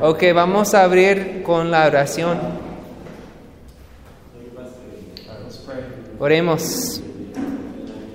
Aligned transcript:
Ok, 0.00 0.22
vamos 0.34 0.74
a 0.74 0.84
abrir 0.84 1.42
con 1.42 1.70
la 1.70 1.86
oración. 1.86 2.38
Oremos. 6.18 7.02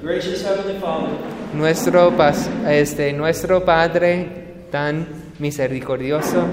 Gracious 0.01 0.43
Heavenly 0.43 0.79
Father, 0.79 1.09
Nuestro, 1.53 2.13
este, 2.69 3.11
nuestro 3.13 3.65
Padre 3.65 4.27
tan 4.71 5.07
misericordioso, 5.39 6.45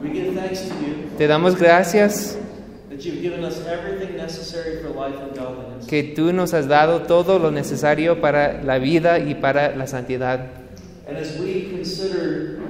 we 0.00 0.10
give 0.10 0.34
thanks 0.34 0.68
to 0.68 0.74
you 0.84 0.92
te 1.18 1.26
damos 1.26 1.58
gracias 1.58 2.38
que 5.88 6.02
tú 6.14 6.32
nos 6.32 6.54
has 6.54 6.68
dado 6.68 7.02
todo 7.02 7.38
lo 7.38 7.50
necesario 7.50 8.20
para 8.20 8.62
la 8.62 8.78
vida 8.78 9.18
y 9.18 9.34
para 9.34 9.74
la 9.76 9.86
santidad. 9.86 10.46
And 11.08 11.16
as 11.18 11.38
we 11.38 11.70
consider 11.72 12.61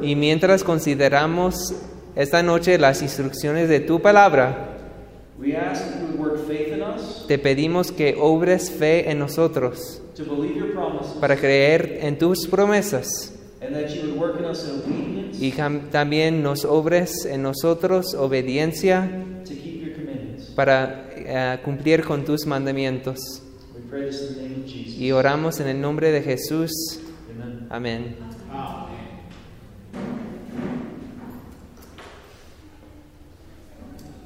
Y 0.00 0.16
mientras 0.16 0.64
consideramos 0.64 1.74
esta 2.14 2.42
noche 2.42 2.78
las 2.78 3.02
instrucciones 3.02 3.68
de 3.68 3.80
tu 3.80 4.00
palabra, 4.00 4.70
we 5.38 5.56
ask 5.56 5.82
that 5.82 6.00
you 6.00 6.06
would 6.06 6.20
work 6.20 6.46
faith 6.46 6.68
in 6.72 6.80
us 6.80 7.24
te 7.26 7.38
pedimos 7.38 7.90
que 7.90 8.16
obres 8.16 8.70
fe 8.70 9.10
en 9.10 9.18
nosotros 9.18 10.00
to 10.14 10.24
believe 10.24 10.54
your 10.54 10.72
promises, 10.72 11.12
para 11.20 11.36
creer 11.36 11.98
en 12.02 12.16
tus 12.16 12.46
promesas 12.46 13.32
and 13.60 13.74
that 13.74 13.88
you 13.88 14.02
would 14.02 14.16
work 14.16 14.38
in 14.38 14.44
us 14.44 14.64
in 14.64 14.80
obedience 14.80 15.44
y 15.44 15.50
también 15.90 16.42
nos 16.42 16.64
obres 16.64 17.26
en 17.26 17.42
nosotros 17.42 18.14
obediencia 18.14 19.10
to 19.44 19.54
keep 19.54 19.82
your 19.82 19.94
commandments. 19.96 20.50
para 20.54 21.08
eh, 21.16 21.58
cumplir 21.64 22.04
con 22.04 22.24
tus 22.24 22.46
mandamientos. 22.46 23.40
Y 24.98 25.12
oramos 25.12 25.60
en 25.60 25.68
el 25.68 25.80
nombre 25.80 26.10
de 26.10 26.22
Jesús. 26.22 26.70
Amén. 27.70 28.14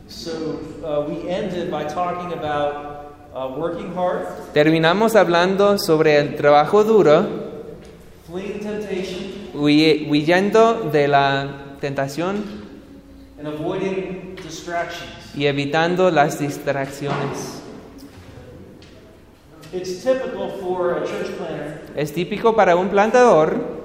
So 0.09 0.61
uh, 0.83 1.05
we 1.09 1.29
ended 1.29 1.71
by 1.71 1.85
talking 1.85 2.33
about 2.33 3.15
uh, 3.35 3.55
working 3.57 3.93
hard, 3.95 4.27
Terminamos 4.55 5.15
hablando 5.15 5.79
sobre 5.79 6.17
el 6.19 6.35
trabajo 6.37 6.83
duro, 6.83 7.27
fleeing 8.27 8.61
temptation, 8.61 9.51
huye- 9.55 10.07
huyendo 10.09 10.91
de 10.91 11.09
la 11.09 11.77
tentación 11.81 12.43
and 13.39 13.47
avoiding 13.49 14.35
distractions. 14.43 15.35
y 15.37 15.47
evitando 15.47 16.11
las 16.11 16.39
distracciones. 16.39 17.63
It's 19.73 20.03
typical 20.03 20.49
for 20.63 20.93
a 20.97 21.07
church 21.07 21.37
planner 21.37 21.81
Es 21.95 22.13
típico 22.13 22.55
para 22.57 22.77
un 22.77 22.89
plantador 22.89 23.79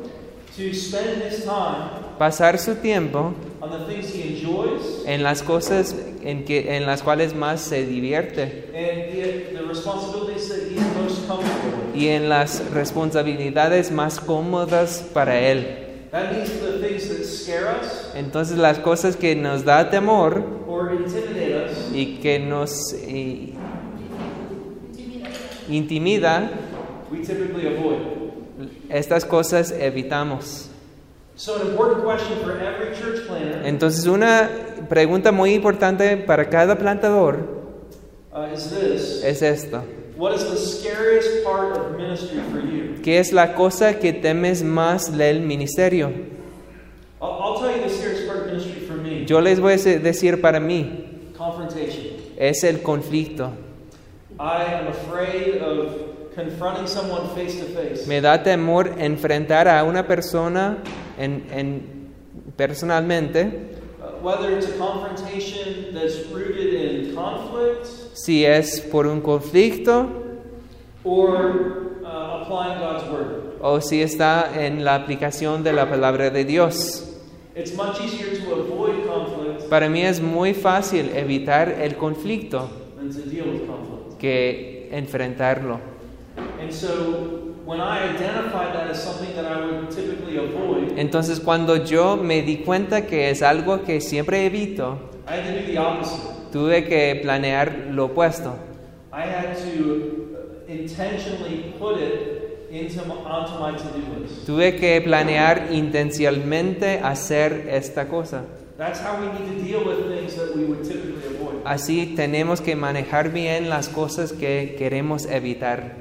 to 0.56 0.73
spend 0.73 1.23
his 1.23 1.44
time 1.44 1.90
pasar 2.17 2.59
su 2.59 2.75
tiempo 2.75 3.34
on 3.59 3.72
the 3.72 3.86
things 3.92 4.14
he 4.14 4.38
enjoys 4.38 5.03
en 5.06 5.23
las 5.23 5.42
cosas 5.42 5.95
en, 6.23 6.45
que, 6.45 6.78
en 6.78 6.86
las 6.86 7.02
cuales 7.02 7.34
más 7.34 7.59
se 7.59 7.86
divierte 7.86 8.70
and 8.73 9.12
the, 9.12 9.58
the 9.58 9.64
responsibilities 9.67 10.48
that 10.50 10.70
he's 10.70 10.80
most 10.95 11.28
comfortable 11.28 11.92
with. 11.92 11.95
y 11.95 12.09
en 12.09 12.30
las 12.30 12.64
responsabilidades 12.72 13.92
más 13.92 14.20
cómodas 14.20 15.03
para 15.14 15.40
él. 15.40 15.80
That 16.12 16.31
means 16.31 16.50
the 16.62 16.88
things 16.88 17.09
that 17.09 17.25
scare 17.25 17.66
us 17.81 18.14
Entonces 18.14 18.58
las 18.58 18.78
cosas 18.78 19.16
que 19.16 19.36
nos 19.36 19.66
da 19.66 19.90
temor 19.90 20.44
or 20.68 20.94
intimidate 20.94 21.72
us, 21.72 21.92
y 21.92 22.20
que 22.22 22.38
nos 22.38 22.94
intimida, 25.69 26.50
we 27.11 27.19
typically 27.19 27.67
avoid. 27.67 28.00
estas 28.89 29.25
cosas 29.25 29.72
evitamos. 29.72 30.69
So, 31.36 31.56
an 31.59 31.69
important 31.69 32.03
question 32.03 32.38
for 32.44 32.52
every 32.61 32.95
church 32.95 33.25
planner 33.25 33.66
Entonces 33.66 34.06
una 34.06 34.50
pregunta 34.88 35.31
muy 35.31 35.56
importante 35.56 36.16
para 36.17 36.47
cada 36.47 36.78
plantador 36.78 37.38
uh, 38.31 38.53
is 38.53 38.69
this 38.69 39.24
es 39.24 39.41
esto. 39.41 39.84
What 40.16 40.35
is 40.35 40.44
the 40.44 40.57
scariest 40.57 41.44
part 41.44 41.75
of 41.75 41.97
ministry 41.97 42.40
for 42.51 42.59
you? 42.62 43.01
¿Qué 43.01 43.19
es 43.19 43.34
la 43.34 43.56
cosa 43.56 43.97
que 43.97 44.13
temes 44.13 44.62
más 44.63 45.18
del 45.18 45.41
ministerio? 45.41 46.12
I'll, 47.19 47.31
I'll 47.41 47.59
tell 47.59 47.75
you 47.75 47.81
the 47.81 47.90
scariest 47.90 48.28
part 48.28 48.41
of 48.41 48.45
ministry 48.47 48.85
for 48.85 48.95
me 48.95 49.25
Yo 49.25 49.41
les 49.41 49.59
voy 49.59 49.74
a 49.74 49.78
decir 49.78 50.40
para 50.40 50.59
mí, 50.59 51.31
confrontation. 51.35 52.13
es 52.38 52.63
el 52.63 52.84
conflicto. 52.84 53.51
Me 58.07 58.21
da 58.21 58.41
temor 58.44 58.95
enfrentar 58.97 59.67
a 59.67 59.83
una 59.83 60.07
persona 60.07 60.77
en, 61.17 61.45
en- 61.51 62.09
personalmente, 62.57 63.69
whether 64.21 64.51
it's 64.57 64.67
a 64.67 64.77
confrontation 64.77 65.94
that's 65.94 66.25
rooted 66.31 66.73
in 66.73 67.13
conflict 67.16 67.85
si 68.13 68.45
es 68.45 68.79
por 68.81 69.05
un 69.05 69.21
conflicto 69.21 70.07
or 71.03 72.00
uh, 72.03 72.41
applying 72.41 72.79
God's 72.79 73.03
word. 73.11 73.57
o 73.61 73.79
si 73.81 74.01
está 74.01 74.50
en 74.65 74.83
la 74.83 74.95
aplicación 74.95 75.63
de 75.63 75.73
la 75.73 75.89
palabra 75.89 76.29
de 76.29 76.45
Dios. 76.45 77.09
It's 77.55 77.75
much 77.75 78.01
easier 78.01 78.35
to 78.44 78.55
avoid 78.55 79.05
conflict 79.05 79.69
Para 79.69 79.88
mí 79.88 80.01
es 80.01 80.19
muy 80.21 80.53
fácil 80.53 81.11
evitar 81.15 81.69
el 81.69 81.95
conflicto 81.97 82.69
que 84.23 84.88
enfrentarlo. 84.94 85.81
And 86.61 86.72
so 86.72 87.56
when 87.66 87.81
I 87.81 88.16
identified 88.16 88.73
that 88.73 88.89
as 88.89 89.03
something 89.03 89.35
that 89.35 89.45
I 89.45 89.66
would 89.66 89.89
typically 89.91 90.38
avoid, 90.38 90.97
Entonces 90.97 91.41
cuando 91.41 91.75
yo 91.84 92.16
me 92.16 92.41
di 92.41 92.59
cuenta 92.63 93.06
que 93.06 93.29
es 93.29 93.41
algo 93.41 93.83
que 93.83 94.00
siempre 94.00 94.45
evito, 94.45 94.97
I 95.28 95.33
had 95.33 95.44
to 95.44 95.59
do 95.59 95.66
the 95.66 95.78
opposite. 95.78 96.22
tuve 96.53 96.85
que 96.85 97.19
planear 97.22 97.89
lo 97.91 98.06
opuesto. 98.06 98.56
I 99.12 99.23
had 99.23 99.57
to 99.57 100.63
intentionally 100.69 101.73
put 101.78 101.97
it 102.00 102.69
into 102.72 103.06
my, 103.06 103.16
onto 103.16 103.59
my 103.59 103.78
to-do 103.78 104.22
list. 104.22 104.45
Tuve 104.45 104.78
que 104.78 105.01
planear 105.01 105.67
intencionalmente 105.73 107.01
hacer 107.03 107.67
esta 107.69 108.07
cosa. 108.07 108.45
That's 108.83 108.99
how 108.99 109.17
we 109.17 109.27
need 109.27 109.47
to 109.47 109.63
deal 109.63 109.85
with 109.85 110.09
things 110.09 110.35
that 110.35 110.53
we 110.57 110.66
would 110.66 110.83
typically 110.83 111.23
avoid. 111.38 111.63
Así 111.63 112.17
tenemos 112.17 112.59
que 112.59 112.75
manejar 112.75 113.31
bien 113.31 113.69
las 113.69 113.88
cosas 113.88 114.33
que 114.33 114.75
queremos 114.77 115.25
evitar. 115.25 115.94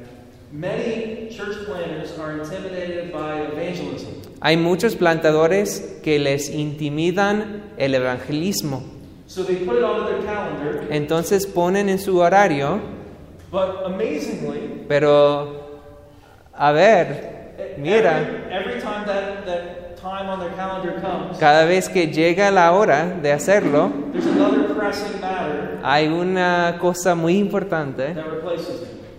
Many 0.51 1.29
church 1.31 1.65
planners 1.65 2.19
are 2.19 2.33
intimidated 2.43 3.13
by 3.13 3.43
evangelism. 3.53 4.11
Hay 4.41 4.57
muchos 4.57 4.97
plantadores 4.97 6.01
que 6.03 6.19
les 6.19 6.51
intimidan 6.51 7.63
el 7.79 7.95
evangelismo. 7.95 8.83
So 9.29 9.45
they 9.45 9.65
put 9.65 9.77
it 9.77 9.85
onto 9.85 10.07
their 10.11 10.25
calendar, 10.27 10.89
Entonces 10.91 11.47
ponen 11.47 11.89
en 11.89 12.01
su 12.01 12.19
horario, 12.19 12.81
but 13.53 13.85
amazingly, 13.87 14.87
pero 14.89 15.87
a 16.53 16.73
ver, 16.73 17.77
mira, 17.79 18.27
cada 21.39 21.65
vez 21.65 21.89
que 21.89 22.09
llega 22.09 22.51
la 22.51 22.73
hora 22.73 23.07
de 23.07 23.33
hacerlo, 23.33 23.93
hay 25.83 26.09
una 26.09 26.77
cosa 26.81 27.15
muy 27.15 27.39
importante 27.39 28.15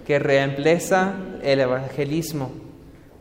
que 0.06 0.20
reemplaza 0.20 1.14
el 1.42 1.62
evangelismo. 1.62 2.52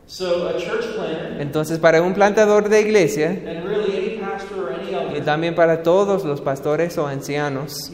So 0.05 0.49
a 0.49 0.57
church 0.57 0.85
planner, 0.95 1.37
Entonces 1.39 1.79
para 1.79 2.01
un 2.01 2.13
plantador 2.13 2.67
de 2.67 2.81
iglesia 2.81 3.29
and 3.29 3.65
really 3.65 3.97
any 3.97 4.19
pastor 4.19 4.65
or 4.65 4.73
any 4.73 5.17
y 5.17 5.21
también 5.21 5.55
para 5.55 5.81
todos 5.81 6.25
los 6.25 6.41
pastores 6.41 6.97
o 6.97 7.07
ancianos, 7.07 7.89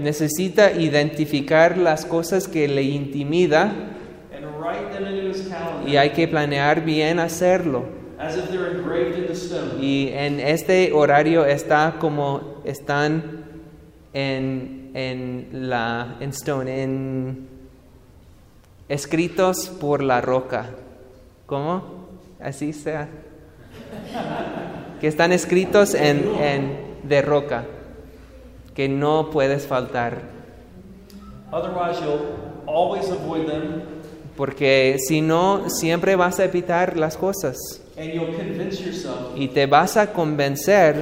necesita 0.00 0.72
identificar 0.72 1.76
las 1.76 2.06
cosas 2.06 2.48
que 2.48 2.66
le 2.66 2.82
intimida 2.82 3.72
y 5.88 5.96
hay 5.96 6.10
que 6.10 6.28
planear 6.28 6.84
bien 6.84 7.18
hacerlo. 7.18 7.98
as 8.18 8.36
if 8.36 8.50
they're 8.50 8.76
engraved 8.76 9.16
into 9.16 9.34
stone. 9.34 9.78
Y 9.80 10.08
en 10.12 10.40
este 10.40 10.92
horario 10.92 11.44
está 11.44 11.94
como 12.00 12.60
están 12.64 13.44
en, 14.12 14.90
en 14.94 15.48
la 15.68 16.16
en 16.20 16.30
stone, 16.30 16.82
en 16.82 17.48
escritos 18.88 19.68
por 19.68 20.02
la 20.02 20.20
roca. 20.20 20.70
¿Cómo? 21.46 22.08
Así 22.40 22.72
sea. 22.72 23.08
Que 25.00 25.06
están 25.06 25.32
escritos 25.32 25.94
en, 25.94 26.34
en 26.40 26.98
de 27.04 27.22
roca, 27.22 27.64
que 28.74 28.88
no 28.88 29.30
puedes 29.30 29.66
faltar. 29.66 30.22
Otherwise, 31.52 32.00
you'll 32.02 32.36
always 32.66 33.08
avoid 33.10 33.46
them 33.46 33.97
Porque 34.38 34.96
si 35.06 35.20
no, 35.20 35.68
siempre 35.68 36.14
vas 36.16 36.38
a 36.38 36.44
evitar 36.44 36.96
las 36.96 37.16
cosas. 37.18 37.56
and 37.98 38.12
you'll 38.14 38.34
convince 38.36 38.80
yourself 38.80 39.36
Y 39.36 39.48
te 39.48 39.66
vas 39.66 39.96
a 39.96 40.12
convencer 40.12 40.94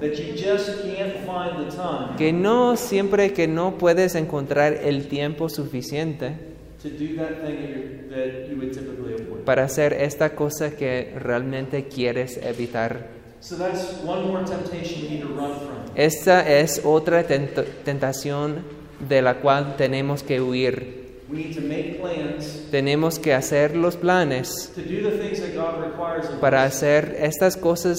that 0.00 0.14
you 0.14 0.32
just 0.34 0.82
can't 0.82 1.12
find 1.26 1.58
the 1.68 1.76
time 1.76 2.16
que 2.16 2.32
no 2.32 2.74
siempre 2.76 3.34
que 3.34 3.46
no 3.46 3.76
puedes 3.76 4.14
encontrar 4.14 4.72
el 4.72 5.08
tiempo 5.08 5.50
suficiente 5.50 6.36
to 6.82 6.88
do 6.88 7.16
that 7.16 7.42
thing 7.44 7.56
that, 7.56 7.68
you're, 7.68 8.08
that 8.08 8.48
you 8.48 8.56
would 8.56 8.72
typically 8.72 9.12
avoid. 9.14 9.44
para 9.44 9.64
hacer 9.64 9.92
esta 9.92 10.30
cosa 10.34 10.70
que 10.70 11.12
realmente 11.18 11.84
quieres 11.88 12.38
evitar. 12.42 13.08
So 13.40 13.56
that's 13.56 14.00
one 14.06 14.26
more 14.26 14.44
temptation 14.44 15.02
we 15.02 15.08
need 15.10 15.20
to 15.22 15.28
run 15.28 15.52
from. 15.58 15.94
Esta 15.96 16.48
es 16.60 16.80
otra 16.84 17.24
tent- 17.24 17.60
tentación 17.84 18.62
de 19.06 19.20
la 19.20 19.34
cual 19.40 19.76
tenemos 19.76 20.22
que 20.22 20.40
huir. 20.40 21.07
We 21.30 21.36
need 21.44 21.54
to 21.56 21.60
make 21.60 22.00
plans 22.00 22.68
Tenemos 22.70 23.18
que 23.18 23.34
hacer 23.34 23.76
los 23.76 23.96
planes 23.96 24.72
to 24.74 24.80
do 24.82 25.02
the 25.02 25.18
things 25.18 25.40
that 25.40 25.54
God 25.54 25.80
requires 25.84 26.26
of 26.28 26.40
para 26.40 26.64
us 26.64 26.74
hacer 26.74 27.16
estas 27.20 27.56
cosas 27.56 27.98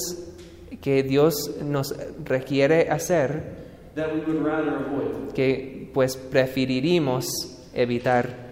que 0.81 1.03
Dios 1.03 1.61
nos 1.61 1.93
requiere 2.23 2.89
hacer, 2.89 3.43
that 3.95 4.13
we 4.13 4.21
would 4.21 4.43
rather 4.43 4.77
avoid. 4.77 5.33
que 5.33 5.89
pues 5.93 6.15
preferiríamos 6.15 7.27
evitar. 7.73 8.49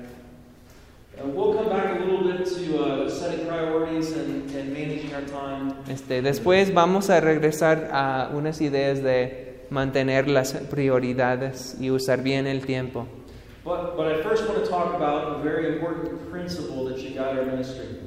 Uh, 1.18 1.28
we'll 1.30 1.54
come 1.54 1.70
back 1.70 2.00
a 2.00 2.04
little 2.04 2.24
bit 2.24 2.46
to 2.46 3.10
setting 3.10 3.48
priorities 3.48 4.12
and, 4.12 4.50
and 4.52 4.72
managing 4.74 5.12
our 5.14 5.26
time. 5.26 5.74
Este, 5.90 6.22
después 6.22 6.74
vamos 6.74 7.10
a 7.10 7.20
regresar 7.20 7.90
a 7.92 8.30
unas 8.34 8.62
ideas 8.62 9.02
de 9.02 9.66
mantener 9.70 10.28
las 10.28 10.54
prioridades 10.54 11.76
y 11.80 11.90
usar 11.90 12.22
bien 12.22 12.46
el 12.46 12.66
tiempo. 12.66 13.08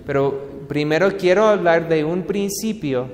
Pero 0.07 0.49
primero 0.69 1.17
quiero 1.17 1.45
hablar 1.45 1.89
de 1.89 2.05
un 2.05 2.23
principio 2.23 3.09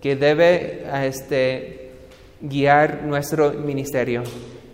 que 0.00 0.16
debe 0.16 0.84
este, 1.06 1.92
guiar 2.40 3.02
nuestro 3.04 3.52
ministerio. 3.52 4.22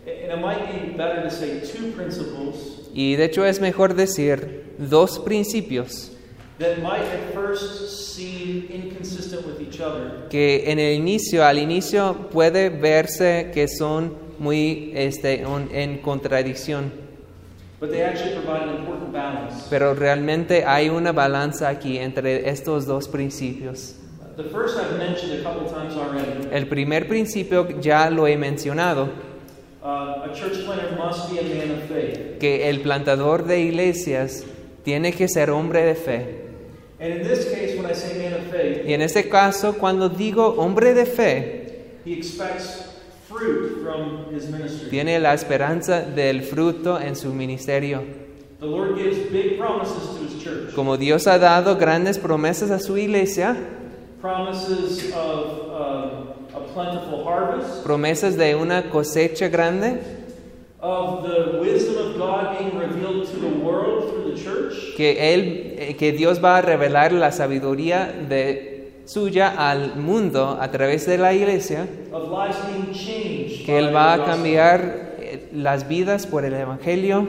And 0.06 0.32
it 0.32 0.44
might 0.44 0.67
be 0.67 0.96
better 0.96 1.23
to 1.23 1.31
say 1.31 1.61
two 1.61 1.93
principles 1.96 2.76
Y 2.93 3.17
de 3.17 3.26
hecho 3.26 3.44
es 3.44 3.61
mejor 3.61 3.94
decir 3.94 4.75
dos 4.78 5.19
principios 5.19 6.17
that 6.58 6.78
might 6.78 7.02
at 7.02 7.34
first 7.34 8.14
seem 8.14 8.67
inconsistent 8.70 9.46
with 9.46 9.61
each 9.61 9.81
other, 9.81 10.28
que 10.31 10.70
en 10.70 10.78
el 10.78 10.94
inicio, 10.94 11.44
al 11.44 11.58
inicio 11.58 12.31
puede 12.31 12.70
verse 12.70 13.50
que 13.52 13.69
son 13.69 14.17
muy 14.38 14.93
este, 14.94 15.43
en 15.43 15.99
contradicción, 15.99 16.90
pero 19.70 19.94
realmente 19.94 20.64
hay 20.66 20.88
una 20.88 21.12
balanza 21.12 21.68
aquí 21.68 21.98
entre 21.98 22.48
estos 22.48 22.86
dos 22.86 23.08
principios. 23.08 23.94
The 24.36 24.44
first 24.44 24.76
I've 24.78 24.98
mentioned 24.98 25.40
a 25.40 25.42
couple 25.42 25.66
times 25.66 25.94
already. 25.96 26.48
El 26.52 26.66
primer 26.68 27.08
principio 27.08 27.66
ya 27.80 28.10
lo 28.10 28.26
he 28.26 28.36
mencionado, 28.36 29.08
Uh, 29.82 30.24
a 30.28 30.32
church 30.34 30.64
planter 30.64 30.96
must 30.98 31.30
be 31.30 31.38
a 31.38 31.42
man 31.44 31.70
of 31.78 31.84
faith. 31.88 32.38
que 32.40 32.68
el 32.68 32.80
plantador 32.80 33.44
de 33.46 33.60
iglesias 33.60 34.42
tiene 34.84 35.12
que 35.12 35.28
ser 35.28 35.48
hombre 35.50 35.84
de 35.84 35.94
fe. 35.94 36.42
And 36.98 37.12
in 37.12 37.22
this 37.22 37.44
case, 37.44 37.76
when 37.76 37.86
I 37.88 37.94
say 37.94 38.18
man 38.18 38.34
of 38.34 38.50
faith, 38.50 38.84
Y 38.84 38.94
en 38.94 39.00
este 39.02 39.28
caso, 39.28 39.74
cuando 39.78 40.08
digo 40.08 40.56
hombre 40.58 40.92
de 40.92 41.06
fe, 41.06 42.00
he 42.04 42.14
expects 42.14 42.85
fruit 43.38 43.82
from 43.82 44.34
his 44.34 44.48
ministry. 44.48 44.90
tiene 44.90 45.18
la 45.18 45.34
esperanza 45.34 46.02
del 46.02 46.42
fruto 46.42 47.00
en 47.00 47.16
su 47.16 47.32
ministerio. 47.32 48.02
The 48.60 48.66
Lord 48.66 48.96
gives 48.96 49.30
big 49.30 49.58
promises 49.58 50.16
to 50.16 50.24
his 50.24 50.42
church. 50.42 50.74
Como 50.74 50.96
Dios 50.96 51.26
ha 51.26 51.38
dado 51.38 51.76
grandes 51.76 52.18
promesas 52.18 52.70
a 52.70 52.78
su 52.78 52.96
iglesia, 52.96 53.56
Promises 54.20 55.12
of 55.14 55.68
um, 55.70 56.56
a 56.56 56.60
plentiful 56.72 57.24
harvest, 57.24 57.84
promesas 57.84 58.36
de 58.36 58.54
una 58.54 58.90
cosecha 58.90 59.48
grande, 59.48 60.00
of 60.80 61.22
the 61.22 61.58
wisdom 61.60 61.96
of 61.98 62.16
God 62.16 62.58
being 62.58 62.78
revealed 62.78 63.26
to 63.26 63.36
the 63.38 63.48
world 63.62 64.10
through 64.10 64.34
the 64.34 64.42
church, 64.42 64.94
que, 64.96 65.34
él, 65.34 65.74
eh, 65.78 65.96
que 65.96 66.12
Dios 66.12 66.42
va 66.42 66.58
a 66.58 66.62
revelar 66.62 67.12
la 67.12 67.30
sabiduría 67.32 68.06
de 68.28 68.75
suya 69.06 69.48
al 69.56 69.96
mundo 69.96 70.58
a 70.60 70.70
través 70.70 71.06
de 71.06 71.16
la 71.16 71.32
iglesia, 71.32 71.86
que 73.64 73.78
Él 73.78 73.94
va 73.94 74.16
the 74.16 74.22
a 74.22 74.24
cambiar 74.26 75.16
eh, 75.18 75.48
las 75.54 75.88
vidas 75.88 76.26
por 76.26 76.44
el 76.44 76.52
Evangelio. 76.54 77.26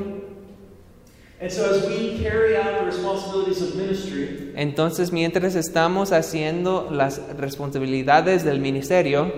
And 1.39 1.51
so, 1.51 1.65
as 1.69 1.85
we 1.87 2.17
carry 2.19 2.55
out 2.55 2.79
the 2.79 2.85
responsibilities 2.85 3.61
of 3.61 3.75
ministry, 3.75 4.53
Entonces, 4.55 5.11
mientras 5.11 5.53
estamos 5.53 6.11
haciendo 6.11 6.89
las 6.91 7.21
responsabilidades 7.37 8.43
del 8.43 8.59
ministerio, 8.59 9.31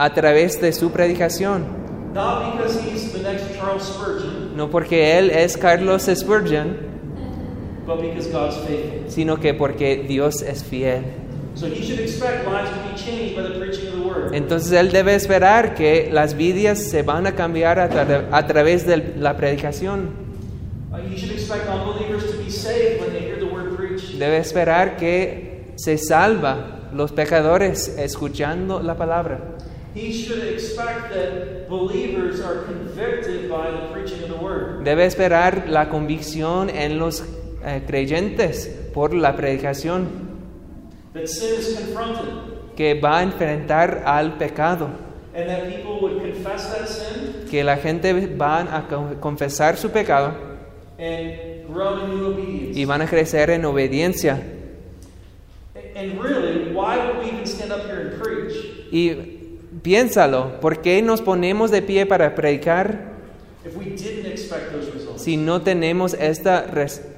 a 0.04 0.14
través 0.14 0.60
de 0.60 0.74
su 0.74 0.90
predicación. 0.92 1.64
Not 2.14 2.54
because 2.58 2.80
he's 2.82 3.14
the 3.14 3.20
next 3.22 3.46
Charles 3.58 3.84
Spurgeon, 3.84 4.56
No 4.56 4.70
porque 4.70 5.18
Él 5.18 5.30
es 5.30 5.56
Carlos 5.58 6.10
Spurgeon, 6.14 6.76
but 7.86 8.02
because 8.02 8.30
God's 8.32 8.58
faithful. 8.68 9.10
sino 9.10 9.38
que 9.38 9.54
porque 9.54 10.04
Dios 10.08 10.42
es 10.42 10.64
fiel. 10.64 11.04
Entonces 14.34 14.72
Él 14.72 14.92
debe 14.92 15.16
esperar 15.16 15.76
que 15.76 16.10
las 16.12 16.36
vidas 16.36 16.80
se 16.80 17.04
van 17.04 17.28
a 17.28 17.36
cambiar 17.36 17.80
a, 17.80 17.90
tra- 17.90 18.28
a 18.32 18.48
través 18.48 18.86
de 18.86 19.14
la 19.18 19.36
predicación. 19.38 20.10
Uh. 20.92 20.98
Debe 24.18 24.38
esperar 24.38 24.98
que 24.98 25.74
se 25.76 25.98
salva 25.98 26.80
los 26.94 27.12
pecadores 27.12 27.88
escuchando 27.98 28.82
la 28.82 28.96
palabra. 28.96 29.40
He 29.94 30.12
should 30.14 30.44
expect 30.54 31.10
that 31.14 31.68
believers 31.70 32.40
are 32.40 32.64
convicted 32.64 33.50
by 33.50 33.70
the 33.72 33.90
preaching 33.92 34.24
of 34.24 34.30
the 34.30 34.38
word. 34.38 34.84
Debe 34.86 35.06
esperar 35.06 35.68
la 35.68 35.90
convicción 35.90 36.70
en 36.70 36.98
los 36.98 37.24
eh, 37.66 37.82
creyentes 37.86 38.68
por 38.94 39.14
la 39.14 39.36
predicación 39.36 40.30
That 41.14 41.28
sin 41.28 41.60
is 41.60 41.76
confronted, 41.78 42.76
que 42.78 42.94
va 42.94 43.20
a 43.20 43.24
enfrentar 43.24 44.04
al 44.06 44.38
pecado, 44.38 44.90
and 45.36 45.50
that 45.50 45.68
people 45.68 46.00
would 46.02 46.22
confess 46.22 46.72
that 46.72 46.88
sin 46.88 47.46
que 47.50 47.64
la 47.66 47.76
gente 47.76 48.14
va 48.38 48.62
a 48.62 48.88
co- 48.88 49.16
confesar 49.20 49.76
su 49.76 49.90
pecado 49.90 50.34
and 50.98 51.68
grow 51.68 52.00
in 52.06 52.10
new 52.16 52.26
obedience. 52.32 52.78
y 52.80 52.86
van 52.86 53.02
a 53.02 53.08
crecer 53.08 53.50
en 53.50 53.66
obediencia. 53.66 54.42
And 55.96 56.18
really, 56.22 56.74
why 56.74 56.98
would 56.98 57.20
we 57.20 57.32
even 57.32 57.46
stand 57.46 57.72
up 57.74 57.86
here 57.86 58.12
and 58.12 58.22
preach 58.22 58.56
Y 58.92 59.31
piénsalo, 59.82 60.60
¿por 60.60 60.82
qué 60.82 61.02
nos 61.02 61.22
ponemos 61.22 61.72
de 61.72 61.82
pie 61.82 62.06
para 62.06 62.36
predicar 62.36 63.12
if 63.66 63.76
we 63.78 63.86
didn't 63.86 64.26
expect 64.26 64.72
those 64.72 64.92
results? 64.92 65.22
si 65.24 65.38
no 65.38 65.62
tenemos 65.62 66.14
esta, 66.16 66.66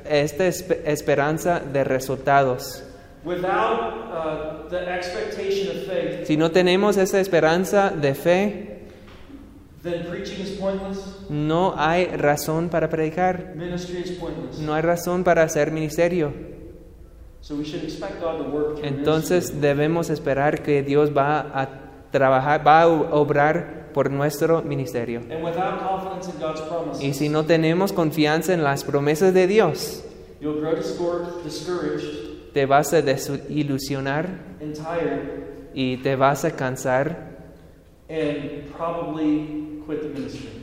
esta 0.10 0.48
espe- 0.48 0.80
esperanza 0.86 1.60
de 1.60 1.84
resultados? 1.84 2.84
Without 3.26 4.12
uh, 4.12 4.70
the 4.70 4.96
expectation 4.98 5.70
of 5.78 5.86
faith, 5.88 6.26
Si 6.28 6.36
no 6.36 6.52
tenemos 6.52 6.98
esa 6.98 7.20
esperanza 7.22 7.90
de 7.90 8.14
fe, 8.16 8.70
then 9.82 10.06
preaching 10.10 10.42
is 10.42 10.52
pointless, 10.60 11.00
no 11.30 11.74
hay 11.78 12.06
razón 12.08 12.70
para 12.70 12.90
predicar, 12.90 13.54
ministry 13.56 14.00
is 14.00 14.12
pointless. 14.12 14.60
no 14.60 14.74
hay 14.74 14.82
razón 14.82 15.24
para 15.24 15.44
hacer 15.44 15.72
ministerio. 15.72 16.34
So 17.42 17.56
we 17.56 17.66
should 17.66 17.84
expect 17.84 18.22
God 18.22 18.38
to 18.38 18.50
work 18.50 18.80
Entonces 18.84 19.50
ministry. 19.52 19.60
debemos 19.62 20.10
esperar 20.10 20.62
que 20.64 20.82
Dios 20.84 21.12
va 21.16 21.40
a 21.54 21.83
trabajar, 22.14 22.66
va 22.66 22.84
a 22.84 22.88
obrar 22.88 23.90
por 23.94 24.10
nuestro 24.10 24.62
ministerio. 24.62 25.22
Y 27.02 27.14
si 27.14 27.28
no 27.28 27.44
tenemos 27.46 27.92
confianza 27.92 28.54
en 28.54 28.64
las 28.64 28.84
promesas 28.84 29.34
de 29.34 29.48
Dios, 29.48 30.06
te 32.54 32.66
vas 32.66 32.94
a 32.94 33.02
desilusionar 33.02 34.28
y 35.74 35.98
te 35.98 36.16
vas 36.16 36.46
a 36.46 36.52
cansar 36.52 37.34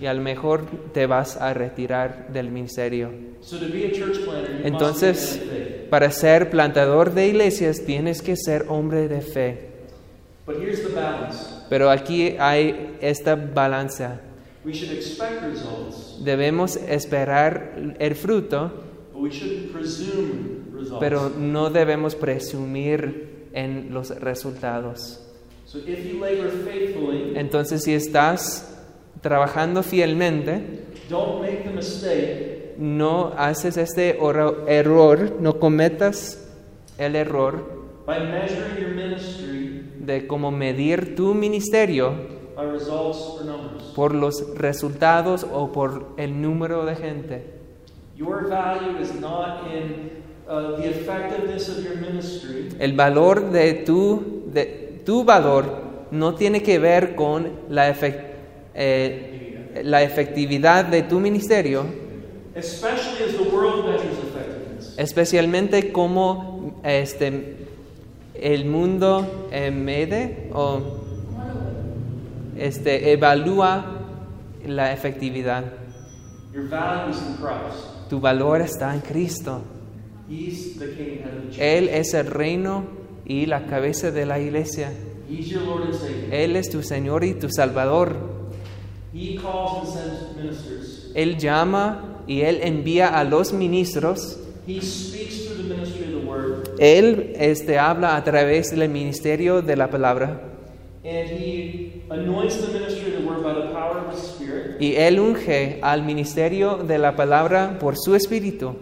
y 0.01 0.07
a 0.07 0.15
lo 0.15 0.23
mejor 0.23 0.65
te 0.93 1.07
vas 1.07 1.37
a 1.37 1.53
retirar 1.53 2.29
del 2.33 2.51
ministerio. 2.51 3.11
Entonces, 4.63 5.43
para 5.91 6.11
ser 6.11 6.49
plantador 6.49 7.13
de 7.13 7.27
iglesias 7.27 7.83
tienes 7.85 8.23
que 8.23 8.37
ser 8.37 8.67
hombre 8.69 9.09
de 9.09 9.21
fe. 9.21 9.71
But 10.40 10.40
here's 10.40 10.40
the 10.40 10.40
balance. 10.40 10.40
Pero 11.69 11.91
aquí 11.91 12.37
hay 12.39 12.97
esta 13.01 13.37
balanza. 13.37 14.21
We 14.65 14.73
should 14.73 14.93
expect 14.93 15.43
results, 15.43 16.23
Debemos 16.23 16.77
esperar 16.77 17.95
el 17.99 18.15
fruto, 18.15 18.71
but 19.13 19.23
we 19.23 19.31
shouldn't 19.31 19.73
presume 19.73 20.67
results. 20.75 21.01
pero 21.01 21.31
no 21.31 21.71
debemos 21.71 22.15
presumir 22.15 23.49
en 23.55 23.95
los 23.95 24.11
resultados. 24.11 25.21
so 25.65 25.79
if 25.79 26.05
you 26.05 26.21
labor 26.21 26.51
faithfully, 26.51 27.33
Entonces, 27.37 27.85
si 27.85 27.95
estás 27.95 28.77
trabajando 29.23 29.83
fielmente, 29.83 30.85
don't 31.09 31.41
make 31.41 31.63
the 31.65 31.71
mistake 31.71 32.75
no 32.81 33.33
haces 33.37 33.77
este 33.77 34.19
error, 34.67 35.37
no 35.39 35.59
cometas 35.59 36.49
el 36.99 37.15
error 37.15 37.81
de 40.11 40.27
cómo 40.27 40.51
medir 40.51 41.15
tu 41.15 41.35
ministerio 41.35 42.13
por 43.95 44.15
los 44.15 44.55
resultados 44.57 45.47
o 45.53 45.73
por 45.73 46.15
el 46.17 46.41
número 46.41 46.85
de 46.85 46.97
gente. 46.97 47.45
Your 48.17 48.49
value 48.49 49.01
is 49.01 49.15
not 49.21 49.67
in 49.73 50.11
uh, 50.49 50.77
the 50.77 50.89
effectiveness 50.91 51.69
of 51.69 51.83
your 51.85 51.97
ministry, 51.97 52.69
El 52.79 52.93
valor 52.95 53.51
de 53.51 53.73
tu, 53.87 54.43
de, 54.53 55.01
tu 55.07 55.25
valor 55.25 55.65
no 56.11 56.35
tiene 56.35 56.63
que 56.63 56.79
ver 56.79 57.15
con 57.15 57.51
la, 57.71 57.91
efec- 57.91 58.25
eh, 58.75 59.81
la 59.85 60.03
efectividad 60.03 60.85
de 60.85 61.03
tu 61.03 61.19
ministerio, 61.21 61.85
especially 62.55 63.25
as 63.25 63.37
the 63.37 63.49
world 63.55 63.87
measures 63.87 64.19
effectiveness. 64.19 64.95
especialmente 64.99 65.93
como 65.93 66.79
este, 66.83 67.57
el 68.41 68.65
mundo 68.65 69.49
eh, 69.53 69.71
mede 69.71 70.51
o 70.55 70.81
este, 72.57 73.13
evalúa 73.13 73.85
la 74.67 74.93
efectividad. 74.93 75.65
Your 76.53 76.69
value 76.69 77.11
is 77.11 77.19
in 77.19 77.35
Christ. 77.37 78.09
Tu 78.09 78.21
valor 78.21 78.61
está 78.61 78.95
en 78.95 79.01
Cristo. 79.01 79.63
He's 80.29 80.79
the 80.79 80.95
king 80.95 81.23
of 81.25 81.33
the 81.33 81.51
church. 81.51 81.61
Él 81.61 81.89
es 81.89 82.15
el 82.15 82.27
reino 82.27 82.85
y 83.25 83.47
la 83.47 83.67
cabeza 83.67 84.11
de 84.11 84.27
la 84.27 84.39
iglesia. 84.41 84.93
He's 85.29 85.49
your 85.49 85.63
Lord 85.63 85.85
and 85.85 85.95
Savior. 85.95 86.35
Él 86.35 86.57
es 86.57 86.71
tu 86.71 86.83
Señor 86.83 87.25
y 87.25 87.35
tu 87.35 87.49
Salvador. 87.51 88.17
He 89.13 89.37
calls 89.37 89.97
and 89.97 90.11
sends 90.11 90.37
ministers. 90.37 91.11
Él 91.15 91.39
llama 91.39 92.23
y 92.27 92.43
Él 92.43 92.61
envía 92.63 93.09
a 93.09 93.25
los 93.25 93.53
ministros. 93.53 94.39
He 94.67 94.81
speaks 94.81 95.47
through 95.47 95.63
the 95.63 95.75
ministry 95.75 96.15
of 96.15 96.21
the 96.21 96.27
word, 96.27 96.70
Él 96.81 97.35
este, 97.39 97.79
habla 97.79 98.17
a 98.17 98.25
través 98.25 98.71
del 98.71 98.89
ministerio 98.89 99.61
de 99.61 99.77
la 99.77 99.91
palabra. 99.91 100.41
Y 104.79 104.95
Él 104.97 105.21
unge 105.21 105.79
al 105.83 106.03
ministerio 106.03 106.77
de 106.79 106.99
la 106.99 107.15
palabra 107.15 107.79
por 107.79 107.97
su 107.99 108.15
espíritu. 108.15 108.75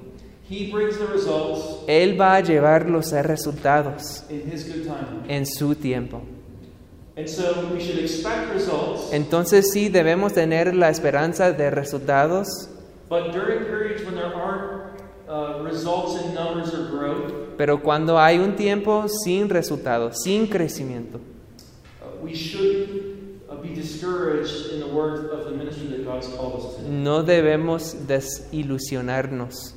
He 0.49 0.71
brings 0.73 0.97
the 0.97 1.07
results 1.07 1.81
Él 1.89 2.19
va 2.19 2.37
a 2.37 2.41
llevar 2.41 2.89
los 2.89 3.11
resultados 3.11 4.25
in 4.31 4.51
his 4.51 4.65
good 4.65 4.87
time. 4.87 5.25
en 5.29 5.45
su 5.45 5.75
tiempo. 5.75 6.23
And 7.17 7.29
so 7.29 7.69
we 7.75 7.81
should 7.81 7.99
expect 7.99 8.53
results, 8.55 9.13
Entonces 9.13 9.73
sí 9.73 9.89
debemos 9.89 10.33
tener 10.35 10.73
la 10.75 10.89
esperanza 10.89 11.53
de 11.53 11.69
resultados, 11.69 12.47
but 13.11 13.33
during 13.33 13.65
periods 13.65 14.05
when 14.05 14.15
there 14.15 14.33
aren't 14.33 15.01
uh, 15.29 15.63
results 15.65 16.23
in 16.23 16.33
numbers 16.33 16.73
or 16.73 16.89
growth, 16.89 17.48
pero 17.59 17.83
cuando 17.83 18.19
hay 18.19 18.39
un 18.39 18.57
tiempo 18.57 19.05
sin 19.25 19.51
resultados, 19.51 20.23
sin 20.23 20.47
crecimiento, 20.47 21.21
we 22.23 22.33
shouldn't 22.35 23.61
be 23.63 23.75
discouraged 23.75 24.73
in 24.73 24.81
the 24.81 24.87
work 24.87 25.33
of 25.33 25.45
the 25.45 25.51
ministry 25.51 25.89
that 25.89 26.05
God's 26.05 26.29
called 26.29 26.55
us 26.65 26.77
to. 26.77 26.83
no 26.89 27.23
debemos 27.23 28.07
desilusionarnos. 28.07 29.75